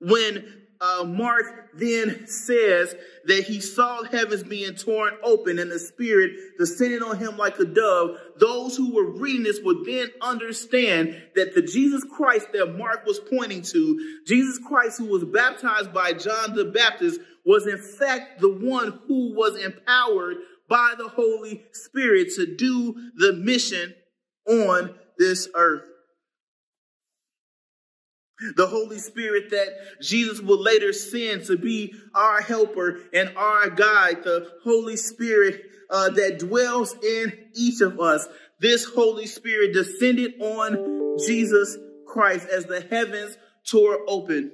When 0.00 0.60
uh, 0.80 1.04
Mark 1.04 1.44
then 1.74 2.26
says 2.26 2.94
that 3.26 3.44
he 3.44 3.60
saw 3.60 4.02
heavens 4.02 4.42
being 4.42 4.74
torn 4.74 5.12
open 5.22 5.58
and 5.58 5.70
the 5.70 5.78
Spirit 5.78 6.32
descending 6.58 7.02
on 7.02 7.18
him 7.18 7.36
like 7.36 7.58
a 7.58 7.66
dove. 7.66 8.16
Those 8.38 8.78
who 8.78 8.94
were 8.94 9.10
reading 9.10 9.42
this 9.42 9.60
would 9.62 9.84
then 9.84 10.08
understand 10.22 11.22
that 11.34 11.54
the 11.54 11.60
Jesus 11.60 12.02
Christ 12.04 12.48
that 12.54 12.78
Mark 12.78 13.04
was 13.04 13.20
pointing 13.20 13.60
to, 13.60 14.22
Jesus 14.26 14.58
Christ 14.66 14.96
who 14.96 15.06
was 15.06 15.24
baptized 15.24 15.92
by 15.92 16.14
John 16.14 16.54
the 16.54 16.64
Baptist, 16.64 17.20
was 17.44 17.66
in 17.66 17.78
fact 17.78 18.40
the 18.40 18.52
one 18.52 19.00
who 19.06 19.34
was 19.34 19.56
empowered 19.56 20.36
by 20.68 20.94
the 20.96 21.08
Holy 21.08 21.64
Spirit 21.72 22.28
to 22.36 22.56
do 22.56 22.94
the 23.16 23.32
mission 23.32 23.94
on 24.48 24.94
this 25.18 25.48
earth. 25.54 25.82
The 28.56 28.66
Holy 28.66 28.98
Spirit 28.98 29.50
that 29.50 30.00
Jesus 30.00 30.40
will 30.40 30.62
later 30.62 30.94
send 30.94 31.44
to 31.46 31.58
be 31.58 31.94
our 32.14 32.40
helper 32.40 33.00
and 33.12 33.36
our 33.36 33.68
guide. 33.68 34.24
The 34.24 34.50
Holy 34.64 34.96
Spirit 34.96 35.62
uh, 35.90 36.10
that 36.10 36.38
dwells 36.38 36.94
in 37.04 37.32
each 37.54 37.82
of 37.82 38.00
us. 38.00 38.26
This 38.58 38.84
Holy 38.84 39.26
Spirit 39.26 39.74
descended 39.74 40.40
on 40.40 41.18
Jesus 41.26 41.76
Christ 42.06 42.48
as 42.48 42.64
the 42.64 42.80
heavens 42.80 43.36
tore 43.66 43.98
open. 44.08 44.52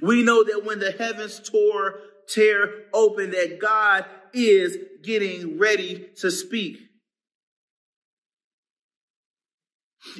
We 0.00 0.22
know 0.22 0.44
that 0.44 0.64
when 0.64 0.78
the 0.78 0.92
heavens 0.92 1.40
tore, 1.40 2.00
tear 2.28 2.84
open, 2.92 3.30
that 3.32 3.58
God 3.60 4.04
is 4.32 4.76
getting 5.02 5.58
ready 5.58 6.08
to 6.20 6.30
speak. 6.30 6.78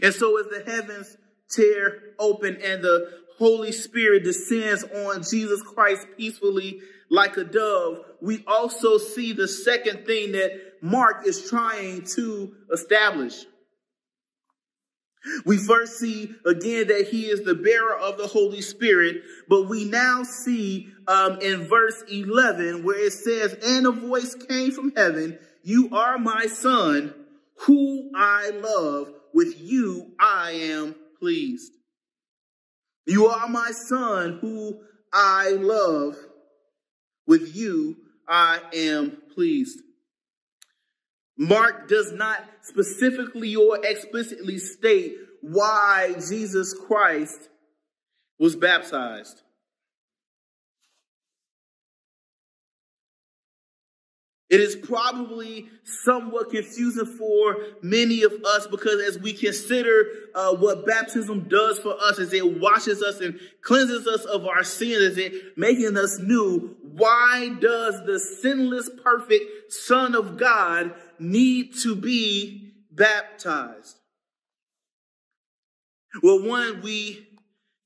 And 0.03 0.15
so 0.15 0.39
as 0.39 0.47
the 0.47 0.71
heavens 0.71 1.17
tear 1.51 2.01
open 2.19 2.57
and 2.63 2.83
the 2.83 3.11
Holy 3.39 3.73
Spirit 3.73 4.25
descends 4.25 4.85
on 4.85 5.23
Jesus 5.23 5.61
Christ 5.63 6.07
peacefully 6.17 6.81
like 7.11 7.37
a 7.37 7.45
dove, 7.45 7.99
we 8.21 8.45
also 8.47 8.99
see 8.99 9.33
the 9.33 9.49
second 9.49 10.07
thing 10.07 10.33
that 10.33 10.51
Mark 10.81 11.27
is 11.27 11.49
trying 11.49 12.05
to 12.15 12.55
establish. 12.73 13.45
We 15.45 15.57
first 15.57 15.99
see 15.99 16.35
again 16.45 16.89
that 16.89 17.09
he 17.11 17.27
is 17.27 17.45
the 17.45 17.55
bearer 17.55 17.97
of 17.97 18.19
the 18.19 18.27
Holy 18.27 18.61
Spirit, 18.61 19.23
but 19.49 19.69
we 19.69 19.85
now 19.85 20.23
see 20.23 20.89
um, 21.09 21.41
in 21.41 21.67
verse 21.67 22.03
11 22.11 22.85
where 22.85 22.99
it 22.99 23.13
says, 23.13 23.57
And 23.65 23.87
a 23.87 23.91
voice 23.91 24.35
came 24.35 24.71
from 24.73 24.93
heaven, 24.95 25.39
You 25.63 25.91
are 25.97 26.19
my 26.19 26.47
son, 26.47 27.15
who 27.61 28.11
I 28.15 28.51
love. 28.51 29.13
With 29.33 29.61
you 29.61 30.13
I 30.21 30.53
am 30.53 30.95
pleased. 31.19 31.73
You 33.07 33.27
are 33.27 33.49
my 33.49 33.73
son 33.73 34.39
who 34.41 34.81
I 35.13 35.51
love. 35.51 36.17
With 37.27 37.57
you 37.57 37.97
I 38.29 38.61
am 38.73 39.19
pleased. 39.35 39.81
Mark 41.37 41.89
does 41.89 42.13
not 42.13 42.39
specifically 42.63 43.57
or 43.57 43.85
explicitly 43.85 44.59
state 44.59 45.17
why 45.41 46.15
Jesus 46.29 46.75
Christ 46.87 47.49
was 48.39 48.57
baptized. 48.57 49.43
It 54.51 54.61
is 54.61 54.77
probably 54.77 55.69
somewhat 55.83 56.51
confusing 56.51 57.07
for 57.07 57.57
many 57.83 58.23
of 58.23 58.33
us 58.45 58.69
because 58.69 59.03
as 59.03 59.19
we 59.19 59.33
consider 59.33 60.07
uh, 60.35 60.55
what 60.55 60.87
baptism 60.87 61.49
does 61.49 61.81
for 61.81 61.97
us, 62.01 62.21
as 62.21 62.33
it 62.33 62.61
washes 62.61 63.03
us 63.03 63.21
and 63.21 63.41
cleanses 63.63 64.07
us 64.07 64.25
of 64.27 64.47
our 64.47 64.63
sins, 64.63 65.03
as 65.03 65.19
it 65.19 65.59
making 65.59 65.97
us 65.97 66.21
new, 66.21 66.77
why 66.83 67.57
does 67.61 68.05
the 68.07 68.21
sinless, 68.21 68.89
perfect 69.03 69.73
Son 69.73 70.15
of 70.15 70.37
God 70.37 70.95
need 71.21 71.75
to 71.83 71.95
be 71.95 72.73
baptized? 72.91 73.97
Well, 76.23 76.47
one, 76.47 76.81
we 76.83 77.27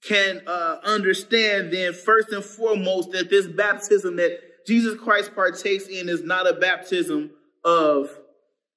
can 0.04 0.42
uh, 0.46 0.78
understand 0.84 1.72
then 1.72 1.92
first 1.92 2.30
and 2.30 2.44
foremost 2.44 3.12
that 3.12 3.30
this 3.30 3.46
baptism 3.46 4.16
that 4.16 4.38
Jesus 4.66 4.98
Christ 4.98 5.34
partakes 5.34 5.86
in 5.86 6.08
is 6.08 6.22
not 6.22 6.46
a 6.46 6.54
baptism 6.54 7.30
of 7.64 8.10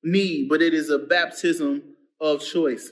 need, 0.04 0.48
but 0.50 0.62
it 0.62 0.74
is 0.74 0.90
a 0.90 0.98
baptism 0.98 1.84
of 2.20 2.42
choice. 2.42 2.92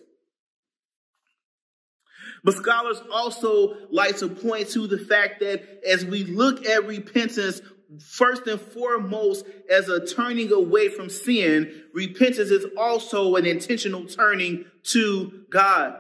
But 2.44 2.56
scholars 2.56 3.02
also 3.12 3.76
like 3.92 4.18
to 4.18 4.30
point 4.30 4.70
to 4.70 4.88
the 4.88 4.98
fact 4.98 5.40
that 5.42 5.86
as 5.86 6.06
we 6.06 6.24
look 6.24 6.66
at 6.66 6.86
repentance, 6.86 7.62
first 7.98 8.46
and 8.48 8.60
foremost, 8.60 9.46
as 9.70 9.90
a 9.90 10.06
turning 10.06 10.52
away 10.52 10.90
from 10.90 11.10
sin, 11.10 11.84
repentance 11.94 12.52
is 12.52 12.66
also 12.78 13.36
an 13.36 13.46
intentional 13.46 14.06
turning 14.06 14.66
to 14.84 15.46
God. 15.50 15.96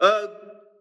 Uh, 0.00 0.26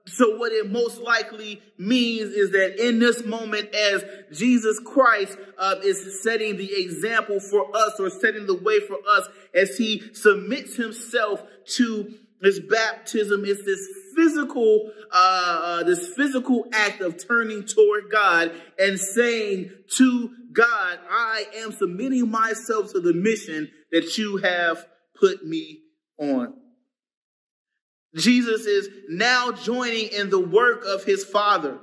so 0.05 0.37
what 0.37 0.53
it 0.53 0.71
most 0.71 1.01
likely 1.01 1.61
means 1.77 2.33
is 2.33 2.51
that 2.51 2.79
in 2.79 2.99
this 2.99 3.25
moment, 3.25 3.73
as 3.75 4.05
Jesus 4.33 4.79
Christ 4.79 5.37
uh, 5.57 5.75
is 5.83 6.23
setting 6.23 6.55
the 6.55 6.81
example 6.81 7.39
for 7.39 7.75
us 7.75 7.99
or 7.99 8.09
setting 8.09 8.47
the 8.47 8.55
way 8.55 8.79
for 8.79 8.97
us, 9.09 9.27
as 9.53 9.77
he 9.77 10.01
submits 10.13 10.75
himself 10.75 11.43
to 11.75 12.13
his 12.41 12.59
baptism, 12.59 13.45
is 13.45 13.65
this 13.65 13.87
physical, 14.15 14.91
uh, 15.11 15.61
uh, 15.63 15.83
this 15.83 16.13
physical 16.13 16.65
act 16.73 17.01
of 17.01 17.23
turning 17.25 17.65
toward 17.65 18.11
God 18.11 18.51
and 18.77 18.99
saying 18.99 19.71
to 19.97 20.29
God, 20.51 20.99
I 21.09 21.45
am 21.57 21.71
submitting 21.71 22.29
myself 22.29 22.91
to 22.93 22.99
the 22.99 23.13
mission 23.13 23.69
that 23.91 24.17
you 24.17 24.37
have 24.37 24.85
put 25.19 25.45
me 25.45 25.81
on. 26.19 26.53
Jesus 28.15 28.65
is 28.65 28.89
now 29.09 29.51
joining 29.51 30.07
in 30.09 30.29
the 30.29 30.39
work 30.39 30.83
of 30.85 31.03
his 31.03 31.23
Father. 31.23 31.79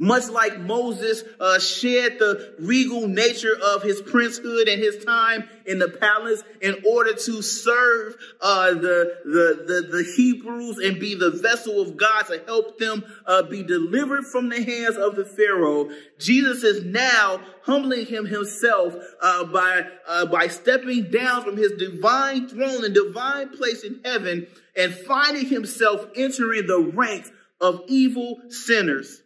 Much 0.00 0.28
like 0.28 0.58
Moses 0.58 1.22
uh, 1.38 1.60
shared 1.60 2.18
the 2.18 2.56
regal 2.58 3.06
nature 3.06 3.56
of 3.64 3.84
his 3.84 4.02
princehood 4.02 4.68
and 4.68 4.82
his 4.82 5.04
time 5.04 5.48
in 5.66 5.78
the 5.78 5.88
palace 5.88 6.42
in 6.60 6.82
order 6.84 7.12
to 7.12 7.42
serve 7.42 8.16
uh, 8.40 8.72
the, 8.72 9.14
the, 9.24 9.64
the, 9.66 9.96
the, 9.96 10.12
Hebrews 10.16 10.78
and 10.78 10.98
be 10.98 11.14
the 11.14 11.30
vessel 11.30 11.80
of 11.80 11.96
God 11.96 12.22
to 12.22 12.42
help 12.44 12.76
them 12.80 13.04
uh, 13.24 13.44
be 13.44 13.62
delivered 13.62 14.24
from 14.26 14.48
the 14.48 14.60
hands 14.64 14.96
of 14.96 15.14
the 15.14 15.24
Pharaoh, 15.24 15.88
Jesus 16.18 16.64
is 16.64 16.84
now 16.84 17.40
humbling 17.62 18.06
him 18.06 18.26
himself 18.26 18.96
uh, 19.22 19.44
by, 19.44 19.86
uh, 20.08 20.26
by 20.26 20.48
stepping 20.48 21.08
down 21.08 21.44
from 21.44 21.56
his 21.56 21.70
divine 21.78 22.48
throne 22.48 22.84
and 22.84 22.94
divine 22.94 23.50
place 23.50 23.84
in 23.84 24.00
heaven 24.04 24.48
and 24.76 24.92
finding 24.92 25.46
himself 25.46 26.04
entering 26.16 26.66
the 26.66 26.80
ranks 26.80 27.30
of 27.60 27.80
evil 27.86 28.40
sinners 28.48 29.20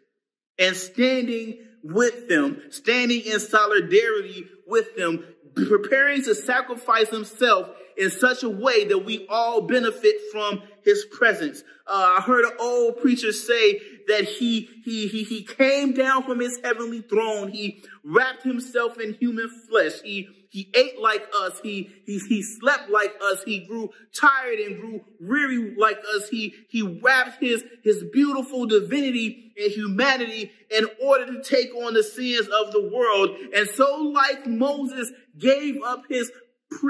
and 0.59 0.77
standing 0.77 1.59
with 1.83 2.29
them, 2.29 2.63
standing 2.71 3.21
in 3.21 3.41
solidarity 3.41 4.47
with 4.67 4.97
them, 4.97 5.25
preparing 5.55 6.23
to 6.25 6.35
sacrifice 6.35 7.09
himself 7.09 7.71
in 7.97 8.11
such 8.11 8.43
a 8.43 8.49
way 8.49 8.85
that 8.85 8.99
we 8.99 9.27
all 9.29 9.63
benefit 9.63 10.17
from 10.31 10.63
his 10.85 11.05
presence. 11.07 11.65
Uh, 11.87 12.17
I 12.19 12.23
heard 12.23 12.45
an 12.45 12.53
old 12.61 13.01
preacher 13.01 13.33
say 13.33 13.81
that 14.07 14.25
he, 14.25 14.69
he, 14.85 15.09
he, 15.09 15.25
he 15.25 15.43
came 15.43 15.93
down 15.95 16.23
from 16.23 16.39
his 16.39 16.61
heavenly 16.63 17.01
throne. 17.01 17.49
He 17.49 17.83
wrapped 18.05 18.45
himself 18.45 19.01
in 19.01 19.15
human 19.15 19.51
flesh. 19.69 20.01
He 20.03 20.29
he 20.51 20.71
ate 20.75 20.99
like 21.01 21.27
us. 21.35 21.61
He, 21.63 21.91
he, 22.07 22.19
he 22.19 22.43
slept 22.43 22.89
like 22.91 23.15
us. 23.23 23.43
He 23.45 23.61
grew 23.61 23.91
tired 24.19 24.59
and 24.59 24.81
grew 24.81 25.05
weary 25.21 25.75
like 25.77 25.99
us. 26.17 26.29
He, 26.31 26.55
he 26.71 26.83
wrapped 26.83 27.43
his, 27.43 27.63
his 27.85 28.03
beautiful 28.13 28.67
divinity 28.67 29.53
and 29.59 29.71
humanity 29.71 30.51
in 30.71 30.87
order 31.03 31.27
to 31.27 31.43
take 31.43 31.75
on 31.75 31.93
the 31.95 32.03
sins 32.03 32.49
of 32.49 32.73
the 32.73 32.91
world. 32.93 33.31
And 33.55 33.69
so 33.69 33.97
like 34.03 34.47
Moses 34.47 35.13
gave 35.39 35.83
up 35.85 36.05
his, 36.09 36.33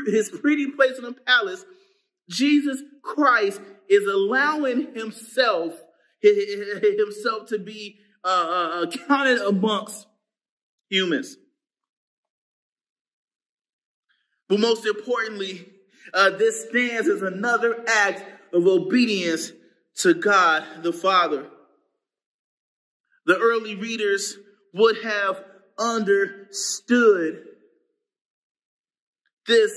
his 0.07 0.31
pretty 0.31 0.71
place 0.71 0.99
in 0.99 1.05
the 1.05 1.15
palace, 1.27 1.65
Jesus 2.31 2.81
Christ 3.03 3.61
is 3.89 4.07
allowing 4.07 4.95
himself, 4.95 5.75
himself 6.23 7.49
to 7.49 7.59
be 7.59 7.99
uh, 8.25 8.29
uh, 8.29 8.83
uh 8.83 8.91
counted 9.07 9.39
amongst 9.39 10.07
humans. 10.89 11.37
But 14.49 14.61
most 14.61 14.87
importantly, 14.87 15.69
uh, 16.15 16.31
this 16.31 16.69
stands 16.69 17.09
as 17.09 17.23
another 17.23 17.85
act 17.87 18.25
of 18.55 18.67
obedience 18.67 19.53
to 19.97 20.15
God 20.15 20.65
the 20.83 20.93
Father. 20.93 21.47
The 23.27 23.37
early 23.37 23.75
readers 23.75 24.37
would 24.73 25.03
have 25.03 25.45
understood 25.79 27.45
this 29.47 29.73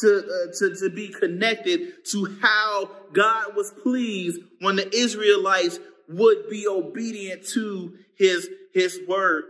to, 0.00 0.18
uh, 0.18 0.52
to, 0.58 0.74
to 0.76 0.90
be 0.90 1.08
connected 1.08 2.04
to 2.10 2.38
how 2.40 2.90
God 3.12 3.54
was 3.54 3.72
pleased 3.82 4.40
when 4.60 4.76
the 4.76 4.94
Israelites 4.94 5.78
would 6.08 6.48
be 6.48 6.66
obedient 6.66 7.46
to 7.48 7.98
his, 8.16 8.48
his 8.72 8.98
word 9.06 9.44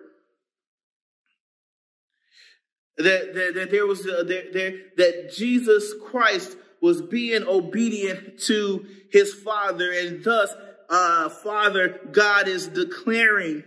that, 3.03 3.35
that, 3.35 3.53
that 3.55 3.71
there 3.71 3.87
was 3.87 4.01
uh, 4.07 4.25
that, 4.25 4.93
that 4.97 5.33
Jesus 5.35 5.95
Christ 6.05 6.57
was 6.81 7.01
being 7.01 7.45
obedient 7.47 8.41
to 8.41 8.87
his 9.11 9.33
Father, 9.33 9.93
and 9.93 10.25
thus, 10.25 10.53
uh, 10.91 11.29
Father 11.29 12.01
God 12.11 12.49
is 12.49 12.67
declaring 12.69 13.65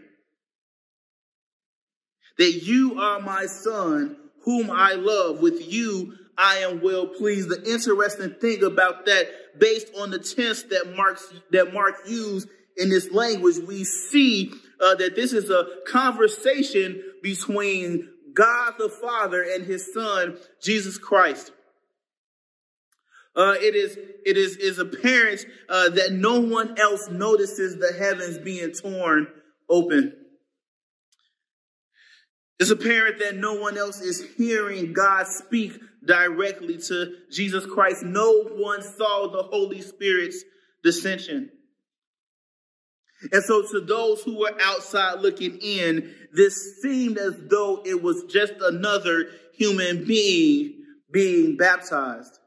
that 2.37 2.51
you 2.63 2.99
are 2.99 3.19
my 3.21 3.45
Son, 3.45 4.17
whom 4.43 4.69
I 4.69 4.93
love. 4.93 5.39
With 5.39 5.71
you, 5.71 6.13
I 6.37 6.57
am 6.57 6.81
well 6.81 7.07
pleased. 7.07 7.49
The 7.49 7.63
interesting 7.71 8.35
thing 8.41 8.63
about 8.63 9.05
that, 9.05 9.27
based 9.57 9.87
on 9.97 10.11
the 10.11 10.19
tense 10.19 10.63
that 10.63 10.93
Mark's, 10.95 11.33
that 11.51 11.73
Mark 11.73 11.95
used 12.07 12.49
in 12.77 12.89
this 12.89 13.11
language, 13.11 13.57
we 13.65 13.85
see 13.85 14.51
uh, 14.83 14.95
that 14.95 15.15
this 15.15 15.31
is 15.31 15.49
a 15.49 15.65
conversation 15.87 17.01
between 17.23 18.09
God 18.35 18.73
the 18.77 18.89
Father 18.89 19.41
and 19.41 19.65
his 19.65 19.93
son, 19.93 20.37
Jesus 20.61 20.97
Christ. 20.97 21.51
Uh, 23.35 23.55
it 23.57 23.75
is 23.75 23.97
it 24.25 24.37
is 24.37 24.55
is 24.57 24.79
apparent 24.79 25.45
uh, 25.67 25.89
that 25.89 26.13
no 26.13 26.39
one 26.39 26.79
else 26.79 27.09
notices 27.09 27.77
the 27.77 27.91
heavens 27.97 28.37
being 28.37 28.71
torn 28.71 29.27
open. 29.69 30.13
It's 32.59 32.69
apparent 32.69 33.19
that 33.19 33.35
no 33.35 33.55
one 33.55 33.77
else 33.77 33.99
is 33.99 34.25
hearing 34.37 34.93
God 34.93 35.27
speak 35.27 35.77
directly 36.05 36.77
to 36.77 37.13
Jesus 37.29 37.65
Christ. 37.65 38.03
No 38.03 38.43
one 38.43 38.81
saw 38.81 39.27
the 39.27 39.43
Holy 39.43 39.81
Spirit's 39.81 40.41
descension. 40.85 41.49
And 43.31 43.43
so 43.43 43.65
to 43.71 43.81
those 43.81 44.21
who 44.23 44.39
were 44.39 44.55
outside 44.61 45.21
looking 45.21 45.57
in, 45.61 46.13
this 46.33 46.81
seemed 46.81 47.17
as 47.17 47.35
though 47.49 47.81
it 47.85 48.01
was 48.01 48.23
just 48.25 48.53
another 48.61 49.27
human 49.53 50.05
being 50.05 50.73
being 51.11 51.55
baptized. 51.55 52.39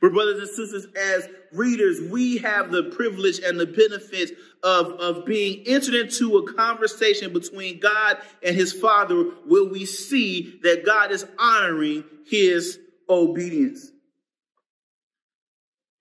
But 0.00 0.12
brothers 0.12 0.38
and 0.38 0.48
sisters, 0.48 0.86
as 0.96 1.28
readers, 1.52 2.00
we 2.10 2.38
have 2.38 2.70
the 2.70 2.84
privilege 2.84 3.40
and 3.40 3.58
the 3.58 3.66
benefit 3.66 4.36
of, 4.62 4.92
of 5.00 5.26
being 5.26 5.64
entered 5.66 5.94
into 5.94 6.38
a 6.38 6.52
conversation 6.52 7.32
between 7.32 7.80
God 7.80 8.18
and 8.42 8.54
his 8.54 8.72
Father 8.72 9.16
where 9.46 9.64
we 9.64 9.84
see 9.84 10.58
that 10.62 10.84
God 10.84 11.10
is 11.12 11.26
honoring 11.38 12.04
his 12.26 12.78
obedience. 13.08 13.90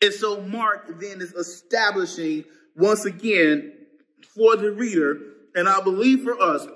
And 0.02 0.13
so 0.13 0.41
Mark 0.41 1.00
then 1.00 1.21
is 1.21 1.34
establishing 1.34 2.43
once 2.76 3.06
again 3.06 3.74
for 4.36 4.56
the 4.56 4.72
reader, 4.72 5.18
and 5.56 5.68
I 5.68 5.82
believe 5.82 6.24
for 6.24 6.40
us, 6.42 6.68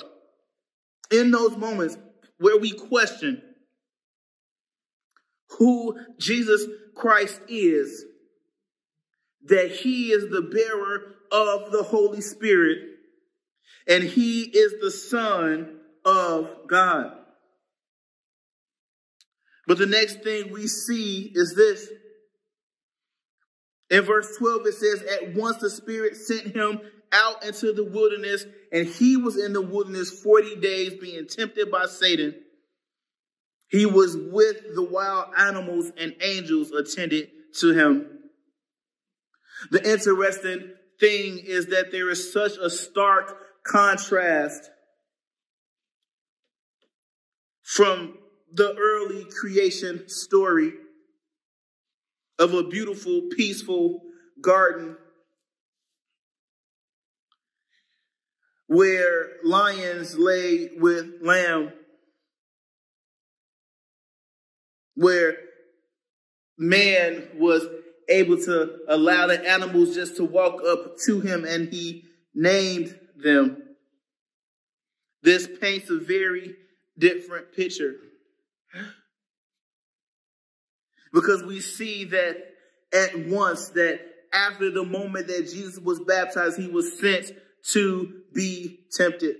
in 1.11 1.31
those 1.31 1.57
moments 1.57 1.97
where 2.37 2.57
we 2.57 2.71
question 2.71 3.41
who 5.57 5.97
Jesus 6.19 6.65
Christ 6.95 7.41
is, 7.47 8.05
that 9.45 9.71
he 9.71 10.11
is 10.11 10.29
the 10.29 10.41
bearer 10.41 11.15
of 11.31 11.71
the 11.71 11.83
Holy 11.83 12.21
Spirit 12.21 12.79
and 13.87 14.03
he 14.03 14.43
is 14.43 14.75
the 14.79 14.91
Son 14.91 15.79
of 16.05 16.67
God. 16.67 17.11
But 19.67 19.77
the 19.77 19.85
next 19.85 20.23
thing 20.23 20.51
we 20.51 20.67
see 20.67 21.31
is 21.33 21.55
this 21.55 21.89
in 23.89 24.03
verse 24.03 24.37
12, 24.37 24.67
it 24.67 24.73
says, 24.73 25.01
At 25.03 25.35
once 25.35 25.57
the 25.57 25.69
Spirit 25.69 26.15
sent 26.15 26.55
him 26.55 26.81
out 27.11 27.43
into 27.43 27.73
the 27.73 27.83
wilderness, 27.83 28.45
and 28.71 28.87
he 28.87 29.17
was 29.17 29.37
in 29.37 29.53
the 29.53 29.61
wilderness 29.61 30.11
40 30.21 30.57
days 30.57 30.93
being 31.01 31.25
tempted 31.27 31.71
by 31.71 31.85
Satan. 31.85 32.35
He 33.69 33.85
was 33.85 34.15
with 34.15 34.75
the 34.75 34.83
wild 34.83 35.33
animals, 35.37 35.91
and 35.97 36.15
angels 36.21 36.71
attended 36.71 37.29
to 37.59 37.73
him. 37.73 38.05
The 39.71 39.91
interesting 39.91 40.71
thing 40.99 41.39
is 41.39 41.67
that 41.67 41.91
there 41.91 42.09
is 42.09 42.31
such 42.31 42.57
a 42.57 42.69
stark 42.69 43.35
contrast 43.65 44.69
from 47.63 48.17
the 48.51 48.75
early 48.75 49.25
creation 49.39 50.07
story 50.07 50.73
of 52.39 52.53
a 52.53 52.63
beautiful, 52.63 53.23
peaceful 53.35 54.01
garden 54.41 54.95
where 58.67 59.31
lions 59.43 60.17
lay 60.17 60.69
with 60.77 61.05
lamb, 61.21 61.73
where 64.95 65.35
man 66.57 67.27
was 67.35 67.65
able 68.07 68.37
to 68.37 68.77
allow 68.87 69.27
the 69.27 69.47
animals 69.47 69.93
just 69.93 70.15
to 70.15 70.23
walk 70.23 70.61
up 70.65 70.97
to 71.05 71.19
him 71.19 71.45
and 71.45 71.73
he 71.73 72.05
named 72.33 72.97
them. 73.17 73.57
This 75.23 75.47
paints 75.59 75.89
a 75.89 75.99
very 75.99 76.55
different 76.97 77.53
picture. 77.53 77.95
Because 81.13 81.43
we 81.43 81.59
see 81.59 82.05
that 82.05 82.37
at 82.93 83.27
once 83.27 83.69
that 83.69 83.99
after 84.33 84.69
the 84.71 84.83
moment 84.83 85.27
that 85.27 85.49
Jesus 85.49 85.79
was 85.79 85.99
baptized, 86.01 86.59
he 86.59 86.67
was 86.67 86.99
sent 86.99 87.31
to 87.71 88.21
be 88.33 88.79
tempted. 88.91 89.37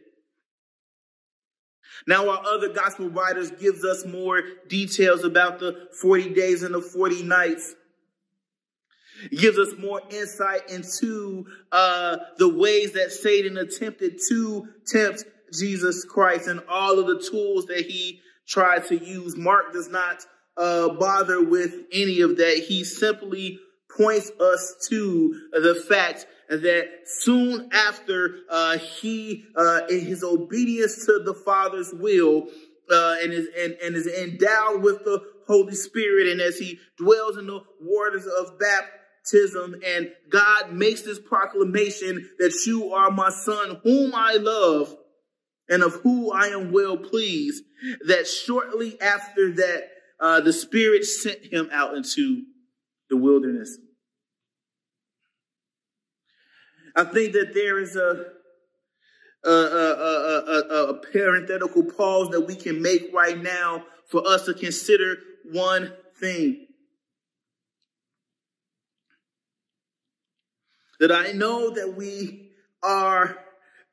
Now, 2.07 2.25
while 2.25 2.41
other 2.45 2.69
gospel 2.69 3.09
writers 3.09 3.51
gives 3.51 3.83
us 3.83 4.05
more 4.05 4.41
details 4.67 5.23
about 5.23 5.59
the 5.59 5.89
40 6.01 6.33
days 6.33 6.63
and 6.63 6.73
the 6.73 6.81
40 6.81 7.23
nights, 7.23 7.75
gives 9.31 9.59
us 9.59 9.73
more 9.77 10.01
insight 10.09 10.69
into 10.69 11.45
uh, 11.71 12.17
the 12.37 12.47
ways 12.47 12.93
that 12.93 13.11
Satan 13.11 13.57
attempted 13.57 14.19
to 14.29 14.67
tempt 14.85 15.25
Jesus 15.53 16.05
Christ 16.05 16.47
and 16.47 16.61
all 16.69 16.99
of 16.99 17.07
the 17.07 17.27
tools 17.29 17.65
that 17.65 17.85
he 17.85 18.21
tried 18.47 18.87
to 18.87 18.95
use. 18.95 19.35
Mark 19.35 19.73
does 19.73 19.89
not 19.89 20.25
uh, 20.59 20.89
bother 20.89 21.43
with 21.43 21.73
any 21.91 22.21
of 22.21 22.37
that. 22.37 22.63
He 22.67 22.83
simply 22.83 23.59
points 23.97 24.31
us 24.39 24.87
to 24.89 25.49
the 25.51 25.83
fact 25.87 26.27
that 26.49 26.85
soon 27.05 27.69
after 27.71 28.39
uh, 28.49 28.77
he, 28.77 29.45
uh, 29.55 29.81
in 29.89 30.01
his 30.01 30.23
obedience 30.23 31.05
to 31.05 31.21
the 31.23 31.33
Father's 31.33 31.93
will, 31.93 32.47
uh, 32.91 33.15
and 33.21 33.31
is 33.31 33.47
and, 33.57 33.73
and 33.83 33.95
is 33.95 34.07
endowed 34.07 34.81
with 34.81 35.03
the 35.05 35.21
Holy 35.47 35.75
Spirit, 35.75 36.27
and 36.27 36.41
as 36.41 36.57
he 36.57 36.79
dwells 36.97 37.37
in 37.37 37.47
the 37.47 37.61
waters 37.79 38.25
of 38.25 38.59
baptism, 38.59 39.75
and 39.85 40.11
God 40.29 40.73
makes 40.73 41.03
this 41.03 41.19
proclamation 41.19 42.29
that 42.39 42.53
you 42.65 42.93
are 42.93 43.11
my 43.11 43.29
son, 43.29 43.79
whom 43.83 44.13
I 44.15 44.33
love, 44.33 44.95
and 45.69 45.83
of 45.83 45.93
who 46.01 46.31
I 46.31 46.47
am 46.47 46.71
well 46.71 46.97
pleased. 46.97 47.63
That 48.07 48.27
shortly 48.27 48.99
after 48.99 49.53
that, 49.53 49.89
uh, 50.19 50.41
the 50.41 50.53
Spirit 50.53 51.05
sent 51.05 51.45
him 51.51 51.69
out 51.71 51.95
into 51.95 52.43
the 53.09 53.17
wilderness. 53.17 53.77
I 56.95 57.05
think 57.05 57.33
that 57.33 57.53
there 57.53 57.79
is 57.79 57.95
a, 57.95 58.25
a, 59.45 59.49
a, 59.49 60.63
a, 60.69 60.83
a 60.89 60.93
parenthetical 61.11 61.83
pause 61.83 62.29
that 62.29 62.41
we 62.41 62.55
can 62.55 62.81
make 62.81 63.13
right 63.13 63.41
now 63.41 63.85
for 64.07 64.27
us 64.27 64.45
to 64.45 64.53
consider 64.53 65.17
one 65.51 65.93
thing. 66.19 66.67
That 70.99 71.11
I 71.11 71.31
know 71.31 71.73
that 71.75 71.95
we 71.95 72.51
are 72.83 73.37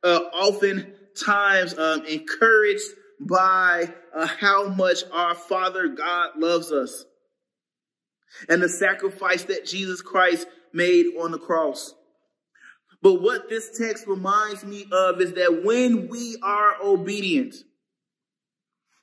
uh, 0.03 0.21
oftentimes 0.33 1.79
um, 1.79 2.05
encouraged 2.07 2.83
by 3.21 3.93
uh, 4.15 4.27
how 4.27 4.69
much 4.69 4.99
our 5.13 5.35
Father 5.35 5.89
God 5.89 6.31
loves 6.39 6.73
us 6.73 7.05
and 8.49 8.63
the 8.63 8.69
sacrifice 8.69 9.45
that 9.45 9.65
Jesus 9.65 10.03
Christ 10.03 10.47
made 10.73 11.07
on 11.19 11.31
the 11.31 11.39
cross. 11.39 11.95
But 13.03 13.23
what 13.23 13.49
this 13.49 13.79
text 13.79 14.07
reminds 14.07 14.65
me 14.65 14.87
of 14.91 15.21
is 15.21 15.35
that 15.35 15.63
when 15.65 16.09
we 16.09 16.37
are 16.43 16.77
obedient, 16.83 17.55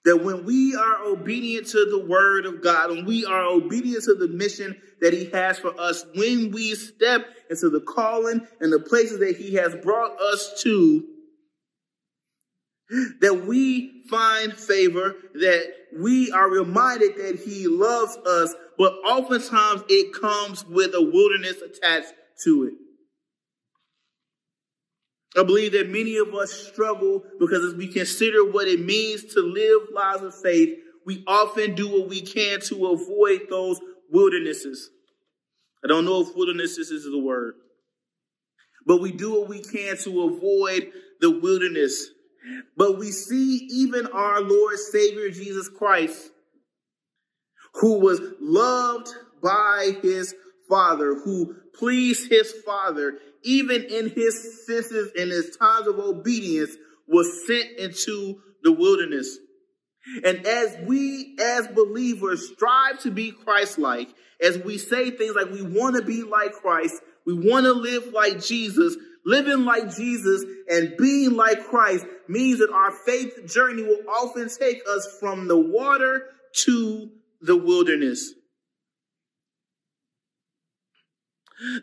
that 0.06 0.18
when 0.18 0.46
we 0.46 0.76
are 0.76 1.06
obedient 1.06 1.68
to 1.68 1.86
the 1.90 2.06
word 2.06 2.46
of 2.46 2.62
God, 2.62 2.90
when 2.90 3.06
we 3.06 3.26
are 3.26 3.46
obedient 3.46 4.04
to 4.04 4.16
the 4.16 4.28
mission 4.28 4.76
that 5.00 5.14
he 5.14 5.30
has 5.32 5.58
for 5.58 5.80
us, 5.80 6.06
when 6.16 6.52
we 6.52 6.76
step 6.76 7.26
into 7.50 7.70
the 7.70 7.80
calling 7.80 8.46
and 8.60 8.74
the 8.74 8.80
places 8.80 9.20
that 9.20 9.38
he 9.38 9.54
has 9.54 9.76
brought 9.76 10.20
us 10.20 10.62
to, 10.64 11.08
that 13.22 13.46
we 13.48 14.04
find 14.10 14.54
favor, 14.54 15.16
that 15.36 15.74
we 15.98 16.32
are 16.32 16.50
reminded 16.50 17.16
that 17.18 17.42
he 17.46 17.68
loves 17.68 18.18
us, 18.18 18.54
but 18.78 18.94
oftentimes 19.06 19.84
it 19.90 20.14
comes 20.14 20.66
with 20.66 20.94
a 20.94 21.02
wilderness 21.02 21.62
attached 21.62 22.14
to 22.44 22.66
it. 22.66 22.74
I 25.36 25.44
believe 25.44 25.72
that 25.72 25.90
many 25.90 26.18
of 26.18 26.34
us 26.36 26.52
struggle 26.52 27.24
because 27.40 27.64
as 27.64 27.74
we 27.74 27.88
consider 27.88 28.46
what 28.46 28.68
it 28.68 28.80
means 28.80 29.34
to 29.34 29.42
live 29.42 29.90
lives 29.94 30.22
of 30.22 30.40
faith, 30.40 30.78
we 31.06 31.24
often 31.28 31.74
do 31.76 31.90
what 31.90 32.08
we 32.08 32.22
can 32.22 32.62
to 32.62 32.88
avoid 32.88 33.48
those 33.50 33.80
wildernesses. 34.12 34.90
I 35.84 35.88
don't 35.88 36.06
know 36.06 36.22
if 36.22 36.36
wildernesses 36.36 36.92
is 36.92 37.04
the 37.04 37.18
word, 37.18 37.56
but 38.86 39.02
we 39.02 39.12
do 39.12 39.40
what 39.40 39.50
we 39.50 39.62
can 39.62 39.98
to 39.98 40.24
avoid 40.24 40.92
the 41.20 41.32
wilderness. 41.40 42.10
But 42.78 42.98
we 43.00 43.12
see 43.12 43.68
even 43.72 44.08
our 44.08 44.42
Lord 44.42 44.78
Savior 44.78 45.30
Jesus 45.30 45.70
Christ, 45.70 46.30
who 47.76 48.00
was 48.00 48.22
loved 48.40 49.10
by 49.42 49.98
his 50.02 50.36
Father, 50.70 51.16
who 51.16 51.56
pleased 51.76 52.30
his 52.30 52.54
Father, 52.66 53.18
even 53.44 53.84
in 53.84 54.10
his 54.10 54.66
senses 54.66 55.12
and 55.18 55.32
his 55.32 55.56
times 55.58 55.88
of 55.88 56.00
obedience, 56.00 56.76
was 57.08 57.46
sent 57.48 57.78
into 57.78 58.42
the 58.64 58.72
wilderness. 58.72 59.38
And 60.24 60.46
as 60.46 60.78
we, 60.86 61.38
as 61.40 61.68
believers, 61.68 62.50
strive 62.54 63.00
to 63.00 63.12
be 63.12 63.32
Christ-like, 63.32 64.10
as 64.42 64.58
we 64.60 64.78
say 64.78 65.12
things 65.12 65.36
like 65.36 65.50
we 65.50 65.62
want 65.62 65.96
to 65.96 66.02
be 66.02 66.24
like 66.24 66.54
Christ, 66.54 67.02
we 67.26 67.34
want 67.34 67.66
to 67.66 67.74
live 67.74 68.12
like 68.14 68.44
Jesus, 68.44 68.98
living 69.26 69.66
like 69.66 69.96
Jesus 69.96 70.44
and 70.70 70.96
being 70.98 71.36
like 71.36 71.66
Christ 71.66 72.06
means 72.28 72.60
that 72.60 72.72
our 72.72 72.92
faith 72.92 73.52
journey 73.52 73.84
will 73.84 74.04
often 74.10 74.50
take 74.50 74.82
us 74.88 75.18
from 75.20 75.48
the 75.48 75.60
water 75.60 76.24
to 76.66 77.10
the 77.42 77.56
wilderness. 77.56 78.34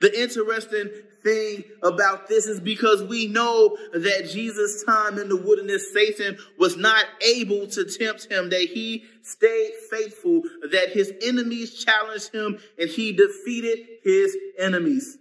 The 0.00 0.20
interesting 0.20 0.90
thing 1.22 1.64
about 1.82 2.28
this 2.28 2.46
is 2.46 2.60
because 2.60 3.02
we 3.02 3.28
know 3.28 3.76
that 3.92 4.28
Jesus' 4.30 4.84
time 4.84 5.18
in 5.18 5.28
the 5.28 5.36
wilderness, 5.36 5.92
Satan 5.92 6.36
was 6.58 6.76
not 6.76 7.04
able 7.22 7.66
to 7.68 7.84
tempt 7.84 8.30
him, 8.30 8.50
that 8.50 8.68
he 8.72 9.04
stayed 9.22 9.72
faithful, 9.90 10.42
that 10.70 10.90
his 10.90 11.12
enemies 11.22 11.82
challenged 11.82 12.34
him, 12.34 12.58
and 12.78 12.90
he 12.90 13.12
defeated 13.12 13.78
his 14.02 14.36
enemies. 14.58 15.18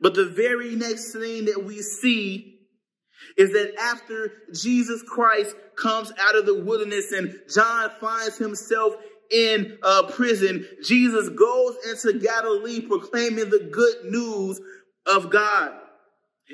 But 0.00 0.14
the 0.14 0.26
very 0.26 0.74
next 0.74 1.12
thing 1.12 1.46
that 1.46 1.64
we 1.64 1.82
see 1.82 2.56
is 3.36 3.52
that 3.52 3.74
after 3.80 4.32
Jesus 4.54 5.02
Christ 5.02 5.54
comes 5.76 6.12
out 6.18 6.36
of 6.36 6.46
the 6.46 6.62
wilderness 6.62 7.12
and 7.12 7.34
John 7.52 7.90
finds 8.00 8.38
himself 8.38 8.94
in 9.30 9.78
uh, 9.82 10.04
prison, 10.04 10.66
Jesus 10.84 11.28
goes 11.30 11.76
into 11.88 12.18
Galilee 12.18 12.80
proclaiming 12.80 13.50
the 13.50 13.68
good 13.70 14.10
news 14.10 14.60
of 15.06 15.30
God. 15.30 15.72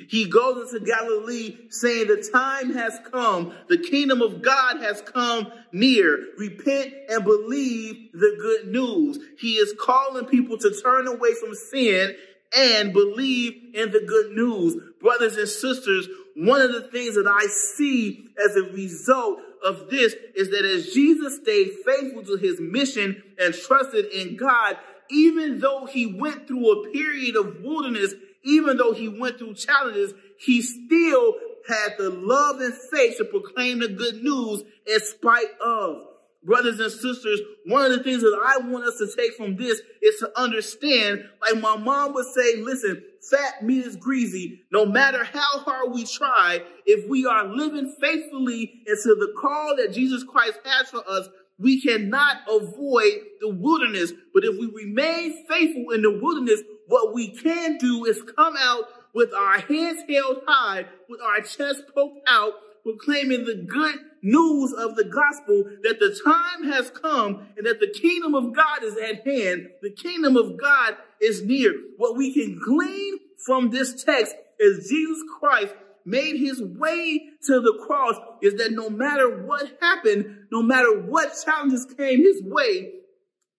He 0.09 0.27
goes 0.27 0.73
into 0.73 0.87
Galilee 0.87 1.59
saying 1.69 2.09
the 2.09 2.27
time 2.33 2.73
has 2.73 2.99
come. 3.11 3.53
The 3.69 3.77
kingdom 3.77 4.23
of 4.23 4.41
God 4.41 4.81
has 4.81 5.03
come 5.03 5.53
near. 5.71 6.29
Repent 6.39 6.95
and 7.11 7.23
believe 7.25 8.11
the 8.15 8.37
good 8.41 8.73
news. 8.73 9.19
He 9.39 9.55
is 9.57 9.75
calling 9.79 10.25
people 10.25 10.57
to 10.57 10.75
turn 10.83 11.07
away 11.07 11.35
from 11.35 11.55
sin 11.55 12.17
and 12.57 12.93
believe 12.93 13.55
in 13.75 13.91
the 13.91 14.01
good 14.01 14.33
news. 14.33 14.77
Brothers 15.01 15.37
and 15.37 15.49
sisters, 15.49 16.09
one 16.37 16.61
of 16.61 16.73
the 16.73 16.83
things 16.83 17.15
that 17.15 17.27
I 17.27 17.47
see 17.77 18.27
as 18.45 18.57
a 18.57 18.63
result 18.73 19.41
of 19.65 19.91
this 19.91 20.15
is 20.35 20.51
that 20.51 20.65
as 20.65 20.93
Jesus 20.93 21.37
stayed 21.37 21.73
faithful 21.85 22.25
to 22.25 22.37
his 22.37 22.61
mission 22.61 23.23
and 23.39 23.55
trusted 23.55 24.07
in 24.07 24.37
God, 24.37 24.77
even 25.11 25.61
though 25.61 25.87
he 25.87 26.07
went 26.07 26.47
through 26.47 26.71
a 26.71 26.93
period 26.93 27.37
of 27.37 27.61
wilderness, 27.63 28.15
even 28.45 28.77
though 28.77 28.93
he 28.93 29.09
went 29.09 29.39
through 29.39 29.55
challenges, 29.55 30.15
he 30.39 30.63
still 30.63 31.35
had 31.69 31.91
the 31.99 32.11
love 32.11 32.61
and 32.61 32.75
faith 32.75 33.19
to 33.19 33.25
proclaim 33.25 33.79
the 33.79 33.89
good 33.89 34.23
news 34.23 34.63
in 34.87 35.01
spite 35.01 35.51
of 35.65 36.07
brothers 36.45 36.81
and 36.81 36.91
sisters, 36.91 37.41
one 37.67 37.85
of 37.85 37.97
the 37.97 38.03
things 38.03 38.23
that 38.23 38.39
I 38.45 38.67
want 38.67 38.85
us 38.85 38.99
to 38.99 39.09
take 39.17 39.35
from 39.35 39.57
this 39.57 39.81
is 40.03 40.19
to 40.21 40.31
understand, 40.37 41.25
like 41.41 41.61
my 41.61 41.77
mom 41.77 42.15
would 42.15 42.27
say, 42.27 42.57
listen, 42.57 43.03
fat 43.31 43.63
meat 43.63 43.87
is 43.87 43.97
greasy. 43.97 44.63
No 44.73 44.85
matter 44.85 45.25
how 45.25 45.61
hard 45.61 45.93
we 45.93 46.05
try, 46.05 46.61
if 46.87 47.09
we 47.09 47.27
are 47.27 47.47
living 47.47 47.95
faithfully 48.01 48.83
into 48.87 49.15
the 49.15 49.33
call 49.41 49.77
that 49.77 49.93
Jesus 49.93 50.25
Christ 50.25 50.59
has 50.65 50.89
for 50.91 51.03
us, 51.09 51.29
we 51.59 51.81
cannot 51.81 52.39
avoid 52.49 53.21
the 53.41 53.49
wilderness. 53.49 54.13
But 54.35 54.45
if 54.45 54.59
we 54.59 54.67
remain 54.67 55.47
faithful 55.49 55.91
in 55.93 56.03
the 56.03 56.19
wilderness, 56.21 56.63
what 56.89 57.15
we 57.15 57.29
can 57.29 57.79
do 57.79 58.05
is 58.05 58.21
come 58.37 58.55
out 58.59 58.85
with 59.15 59.33
our 59.33 59.61
hands 59.61 60.03
held 60.09 60.39
high, 60.47 60.87
with 61.09 61.21
our 61.21 61.41
chest 61.41 61.83
poked 61.95 62.27
out, 62.27 62.55
proclaiming 62.83 63.45
the 63.45 63.55
good 63.55 63.97
news 64.23 64.73
of 64.73 64.97
the 64.97 65.05
gospel 65.05 65.65
that 65.83 65.99
the 65.99 66.19
time 66.25 66.71
has 66.71 66.91
come 66.91 67.49
and 67.57 67.67
that 67.67 67.81
the 67.81 67.93
kingdom 68.01 68.35
of 68.35 68.55
God 68.55 68.83
is 68.83 68.97
at 68.97 69.27
hand. 69.27 69.69
The 69.83 69.91
kingdom 69.91 70.37
of 70.37 70.57
God 70.59 70.97
is 71.21 71.43
near. 71.43 71.73
What 71.97 72.17
we 72.17 72.33
can 72.33 72.61
glean 72.65 73.19
from 73.45 73.71
this 73.71 74.05
text 74.05 74.35
is 74.59 74.89
Jesus 74.89 75.23
Christ 75.39 75.75
made 76.05 76.37
his 76.37 76.61
way 76.63 77.31
to 77.47 77.61
the 77.61 77.79
cross 77.87 78.17
is 78.41 78.55
that 78.55 78.73
no 78.73 78.91
matter 78.91 79.45
what 79.45 79.79
happened, 79.81 80.47
no 80.51 80.63
matter 80.63 81.01
what 81.01 81.33
challenges 81.45 81.87
came 81.97 82.21
his 82.21 82.43
way, 82.43 82.93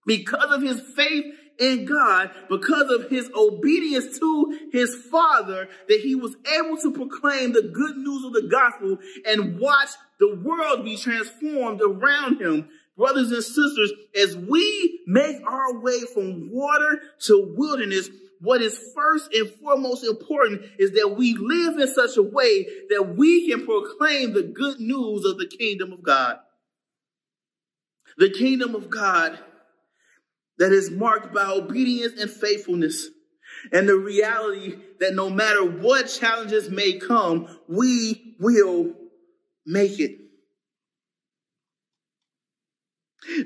because 0.05 0.51
of 0.51 0.61
his 0.61 0.81
faith 0.95 1.25
in 1.59 1.85
God 1.85 2.31
because 2.49 2.89
of 2.89 3.09
his 3.09 3.29
obedience 3.35 4.17
to 4.19 4.69
his 4.71 4.95
father 5.11 5.67
that 5.87 5.99
he 5.99 6.15
was 6.15 6.35
able 6.57 6.77
to 6.77 6.91
proclaim 6.91 7.53
the 7.53 7.61
good 7.61 7.97
news 7.97 8.25
of 8.25 8.33
the 8.33 8.47
gospel 8.49 8.97
and 9.25 9.59
watch 9.59 9.89
the 10.19 10.35
world 10.35 10.85
be 10.85 10.97
transformed 10.97 11.81
around 11.81 12.41
him. 12.41 12.69
brothers 12.95 13.31
and 13.31 13.43
sisters, 13.43 13.91
as 14.21 14.37
we 14.37 15.01
make 15.07 15.37
our 15.47 15.79
way 15.79 15.99
from 16.13 16.49
water 16.51 17.01
to 17.19 17.53
wilderness, 17.57 18.09
what 18.39 18.61
is 18.61 18.77
first 18.93 19.33
and 19.33 19.49
foremost 19.49 20.03
important 20.03 20.63
is 20.77 20.91
that 20.91 21.15
we 21.17 21.33
live 21.33 21.79
in 21.79 21.87
such 21.93 22.17
a 22.17 22.21
way 22.21 22.65
that 22.89 23.15
we 23.17 23.49
can 23.49 23.65
proclaim 23.65 24.33
the 24.33 24.43
good 24.43 24.79
news 24.79 25.23
of 25.25 25.37
the 25.37 25.47
kingdom 25.47 25.93
of 25.93 26.03
God. 26.03 26.37
The 28.17 28.29
kingdom 28.29 28.75
of 28.75 28.89
God 28.89 29.39
that 30.59 30.71
is 30.71 30.91
marked 30.91 31.33
by 31.33 31.45
obedience 31.45 32.19
and 32.19 32.29
faithfulness 32.29 33.09
and 33.71 33.87
the 33.87 33.95
reality 33.95 34.75
that 34.99 35.13
no 35.13 35.29
matter 35.29 35.63
what 35.63 36.07
challenges 36.07 36.69
may 36.69 36.93
come, 36.93 37.47
we 37.67 38.35
will 38.39 38.93
make 39.65 39.99
it. 39.99 40.19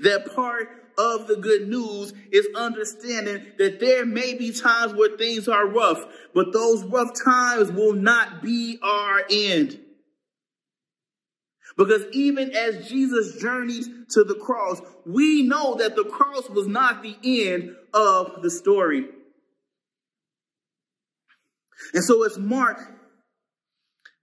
That 0.02 0.34
part 0.36 0.70
of 0.98 1.28
the 1.28 1.36
good 1.36 1.68
news 1.68 2.14
is 2.32 2.48
understanding 2.56 3.46
that 3.60 3.80
there 3.80 4.06
may 4.06 4.34
be 4.34 4.52
times 4.52 4.94
where 4.94 5.16
things 5.18 5.48
are 5.48 5.68
rough, 5.68 6.04
but 6.34 6.52
those 6.52 6.84
rough 6.86 7.12
times 7.24 7.72
will 7.72 7.94
not 7.94 8.42
be 8.42 8.80
our 8.82 9.22
end. 9.30 9.80
Because 11.78 12.06
even 12.12 12.52
as 12.56 12.90
Jesus 12.90 13.40
journeyed 13.40 13.86
to 14.10 14.24
the 14.24 14.34
cross, 14.34 14.82
we 15.06 15.44
know 15.44 15.76
that 15.76 15.96
the 15.96 16.06
cross 16.06 16.50
was 16.50 16.68
not 16.68 17.04
the 17.04 17.16
end 17.24 17.76
of 17.94 18.42
the 18.42 18.50
story. 18.50 19.06
And 21.94 22.04
so 22.04 22.26
as 22.26 22.38
Mark 22.38 22.80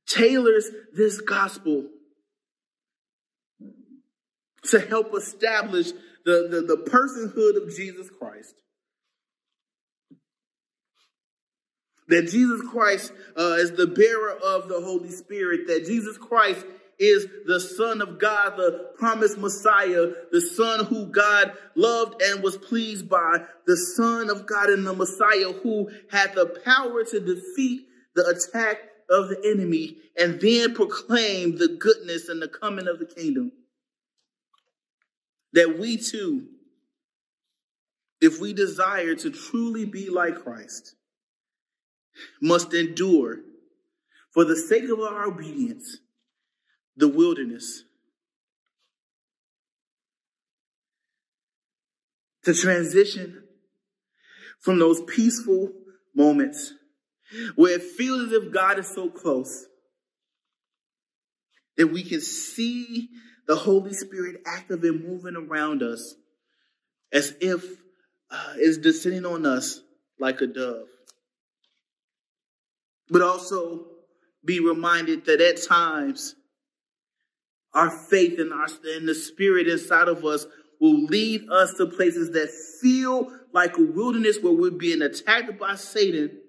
tailors 0.08 0.68
this 0.92 1.20
gospel 1.20 1.86
to 4.64 4.80
help 4.80 5.14
establish 5.14 5.92
the, 6.24 6.48
the, 6.50 6.62
the 6.62 6.90
personhood 6.90 7.62
of 7.62 7.74
Jesus 7.76 8.08
Christ. 8.18 8.54
That 12.08 12.28
Jesus 12.28 12.60
Christ 12.70 13.12
uh, 13.38 13.56
is 13.58 13.72
the 13.72 13.86
bearer 13.86 14.32
of 14.32 14.68
the 14.68 14.80
Holy 14.80 15.10
Spirit, 15.10 15.66
that 15.68 15.86
Jesus 15.86 16.18
Christ 16.18 16.64
is 16.98 17.26
the 17.46 17.60
Son 17.60 18.00
of 18.00 18.18
God, 18.18 18.56
the 18.56 18.90
promised 18.98 19.38
Messiah, 19.38 20.12
the 20.30 20.40
Son 20.40 20.86
who 20.86 21.06
God 21.06 21.52
loved 21.74 22.22
and 22.22 22.42
was 22.42 22.56
pleased 22.56 23.08
by, 23.08 23.38
the 23.66 23.76
Son 23.76 24.30
of 24.30 24.46
God 24.46 24.70
and 24.70 24.86
the 24.86 24.94
Messiah 24.94 25.52
who 25.62 25.90
had 26.10 26.34
the 26.34 26.46
power 26.64 27.04
to 27.04 27.20
defeat 27.20 27.86
the 28.14 28.26
attack 28.26 28.78
of 29.10 29.28
the 29.28 29.40
enemy 29.44 29.96
and 30.16 30.40
then 30.40 30.74
proclaim 30.74 31.56
the 31.58 31.76
goodness 31.78 32.28
and 32.28 32.40
the 32.40 32.48
coming 32.48 32.88
of 32.88 32.98
the 32.98 33.06
kingdom. 33.06 33.52
That 35.52 35.78
we 35.78 35.96
too, 35.96 36.46
if 38.20 38.40
we 38.40 38.52
desire 38.52 39.14
to 39.14 39.30
truly 39.30 39.84
be 39.84 40.08
like 40.10 40.42
Christ, 40.42 40.94
must 42.40 42.72
endure 42.74 43.40
for 44.32 44.44
the 44.44 44.56
sake 44.56 44.84
of 44.84 45.00
our 45.00 45.26
obedience 45.26 45.98
the 46.96 47.08
wilderness. 47.08 47.84
To 52.44 52.54
transition 52.54 53.42
from 54.60 54.78
those 54.78 55.00
peaceful 55.02 55.72
moments 56.14 56.74
where 57.56 57.74
it 57.74 57.82
feels 57.82 58.28
as 58.28 58.32
if 58.32 58.52
God 58.52 58.78
is 58.78 58.88
so 58.88 59.08
close 59.08 59.66
that 61.76 61.88
we 61.88 62.02
can 62.02 62.20
see 62.20 63.08
the 63.46 63.56
Holy 63.56 63.92
Spirit 63.92 64.42
active 64.46 64.84
and 64.84 65.04
moving 65.04 65.36
around 65.36 65.82
us 65.82 66.14
as 67.12 67.34
if 67.40 67.64
uh, 68.30 68.54
it's 68.56 68.78
descending 68.78 69.26
on 69.26 69.46
us 69.46 69.80
like 70.18 70.40
a 70.40 70.46
dove. 70.46 70.86
But 73.08 73.22
also 73.22 73.86
be 74.44 74.60
reminded 74.60 75.26
that 75.26 75.40
at 75.40 75.62
times 75.62 76.34
our 77.74 77.90
faith 77.90 78.38
and 78.38 78.52
our 78.52 78.68
and 78.96 79.08
the 79.08 79.14
spirit 79.14 79.68
inside 79.68 80.08
of 80.08 80.24
us 80.24 80.46
will 80.80 81.04
lead 81.04 81.48
us 81.50 81.74
to 81.74 81.86
places 81.86 82.30
that 82.32 82.50
feel 82.80 83.30
like 83.52 83.76
a 83.78 83.82
wilderness 83.82 84.38
where 84.42 84.52
we're 84.52 84.70
being 84.70 85.02
attacked 85.02 85.58
by 85.58 85.74
Satan 85.74 86.40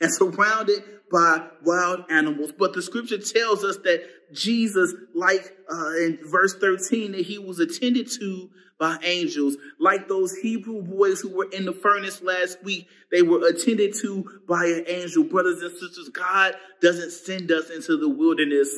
and 0.00 0.12
surrounded 0.12 0.82
by 1.10 1.46
wild 1.64 2.04
animals. 2.10 2.52
But 2.56 2.72
the 2.72 2.82
scripture 2.82 3.18
tells 3.18 3.64
us 3.64 3.76
that 3.78 4.04
Jesus, 4.32 4.94
like 5.14 5.56
uh, 5.72 5.96
in 5.96 6.18
verse 6.24 6.54
13, 6.54 7.12
that 7.12 7.22
he 7.22 7.38
was 7.38 7.58
attended 7.58 8.10
to 8.18 8.50
by 8.78 8.96
angels, 9.02 9.56
like 9.80 10.08
those 10.08 10.36
Hebrew 10.36 10.82
boys 10.82 11.20
who 11.20 11.30
were 11.30 11.48
in 11.50 11.64
the 11.64 11.72
furnace 11.72 12.22
last 12.22 12.62
week, 12.62 12.86
they 13.10 13.22
were 13.22 13.46
attended 13.48 13.94
to 14.02 14.42
by 14.46 14.64
an 14.66 14.84
angel. 14.86 15.24
Brothers 15.24 15.62
and 15.62 15.72
sisters, 15.72 16.10
God 16.10 16.54
doesn't 16.80 17.10
send 17.10 17.50
us 17.50 17.70
into 17.70 17.96
the 17.96 18.08
wilderness 18.08 18.68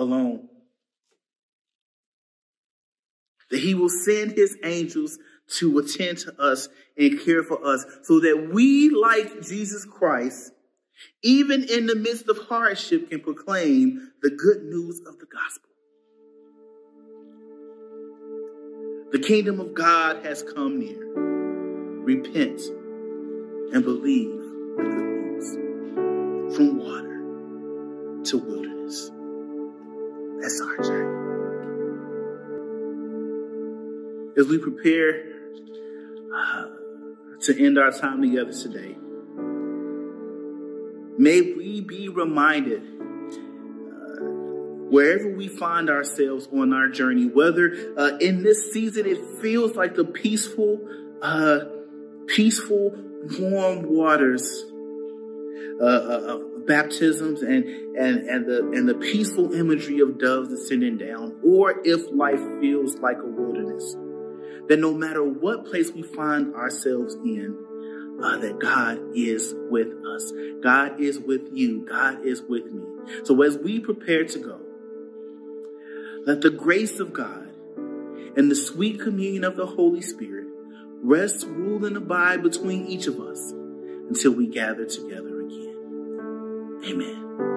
alone. 0.00 0.48
That 3.50 3.60
he 3.60 3.74
will 3.74 3.90
send 3.90 4.32
his 4.32 4.56
angels 4.64 5.18
to 5.58 5.78
attend 5.78 6.18
to 6.18 6.40
us 6.40 6.68
and 6.96 7.20
care 7.20 7.42
for 7.42 7.64
us 7.64 7.84
so 8.04 8.20
that 8.20 8.50
we, 8.52 8.90
like 8.90 9.42
Jesus 9.42 9.84
Christ, 9.84 10.52
even 11.22 11.64
in 11.64 11.86
the 11.86 11.96
midst 11.96 12.28
of 12.28 12.38
hardship, 12.48 13.10
can 13.10 13.20
proclaim 13.20 14.12
the 14.22 14.30
good 14.30 14.62
news 14.64 15.00
of 15.06 15.18
the 15.18 15.26
gospel. 15.26 15.70
The 19.12 19.18
kingdom 19.18 19.58
of 19.60 19.74
God 19.74 20.24
has 20.24 20.42
come 20.42 20.78
near. 20.78 21.04
Repent 22.04 22.60
and 23.72 23.84
believe 23.84 24.30
the 24.76 24.82
good 24.82 24.94
news. 24.94 26.56
From 26.56 26.78
water 26.78 28.22
to 28.26 28.38
wilderness. 28.38 28.69
That's 30.40 30.60
our 30.60 30.76
journey. 30.78 31.16
As 34.38 34.46
we 34.46 34.58
prepare 34.58 35.22
uh, 36.34 36.66
to 37.42 37.64
end 37.66 37.78
our 37.78 37.90
time 37.90 38.22
together 38.22 38.52
today, 38.52 38.96
may 41.18 41.42
we 41.42 41.82
be 41.82 42.08
reminded 42.08 42.80
uh, 42.80 44.24
wherever 44.88 45.28
we 45.36 45.48
find 45.48 45.90
ourselves 45.90 46.48
on 46.52 46.72
our 46.72 46.88
journey, 46.88 47.26
whether 47.26 47.94
uh, 47.98 48.16
in 48.18 48.42
this 48.42 48.72
season 48.72 49.06
it 49.06 49.18
feels 49.42 49.76
like 49.76 49.94
the 49.94 50.04
peaceful, 50.04 50.80
uh, 51.20 51.60
peaceful, 52.28 52.94
warm 53.38 53.82
waters 53.82 54.64
uh, 55.80 55.84
uh, 55.84 56.34
of 56.34 56.49
baptisms 56.66 57.42
and 57.42 57.64
and 57.96 58.26
and 58.28 58.46
the 58.46 58.70
and 58.72 58.88
the 58.88 58.94
peaceful 58.94 59.52
imagery 59.52 60.00
of 60.00 60.18
doves 60.18 60.48
descending 60.48 60.98
down, 60.98 61.38
or 61.44 61.80
if 61.84 62.00
life 62.12 62.40
feels 62.60 62.96
like 62.98 63.18
a 63.18 63.26
wilderness 63.26 63.96
that 64.70 64.78
no 64.78 64.94
matter 64.94 65.24
what 65.24 65.66
place 65.66 65.90
we 65.90 66.02
find 66.02 66.54
ourselves 66.54 67.16
in, 67.16 67.56
uh, 68.22 68.38
that 68.38 68.60
God 68.60 69.00
is 69.16 69.52
with 69.68 69.88
us. 70.06 70.32
God 70.62 71.00
is 71.00 71.18
with 71.18 71.48
you. 71.52 71.84
God 71.84 72.24
is 72.24 72.40
with 72.42 72.66
me. 72.66 72.84
So 73.24 73.42
as 73.42 73.58
we 73.58 73.80
prepare 73.80 74.24
to 74.24 74.38
go, 74.38 74.60
let 76.24 76.42
the 76.42 76.50
grace 76.50 77.00
of 77.00 77.12
God 77.12 77.48
and 78.36 78.48
the 78.48 78.54
sweet 78.54 79.00
communion 79.00 79.42
of 79.42 79.56
the 79.56 79.66
Holy 79.66 80.02
Spirit 80.02 80.46
rest, 81.02 81.46
rule, 81.46 81.84
and 81.84 81.96
abide 81.96 82.42
between 82.42 82.86
each 82.86 83.08
of 83.08 83.18
us 83.18 83.50
until 83.50 84.32
we 84.32 84.46
gather 84.46 84.84
together. 84.84 85.39
Amen. 86.84 87.49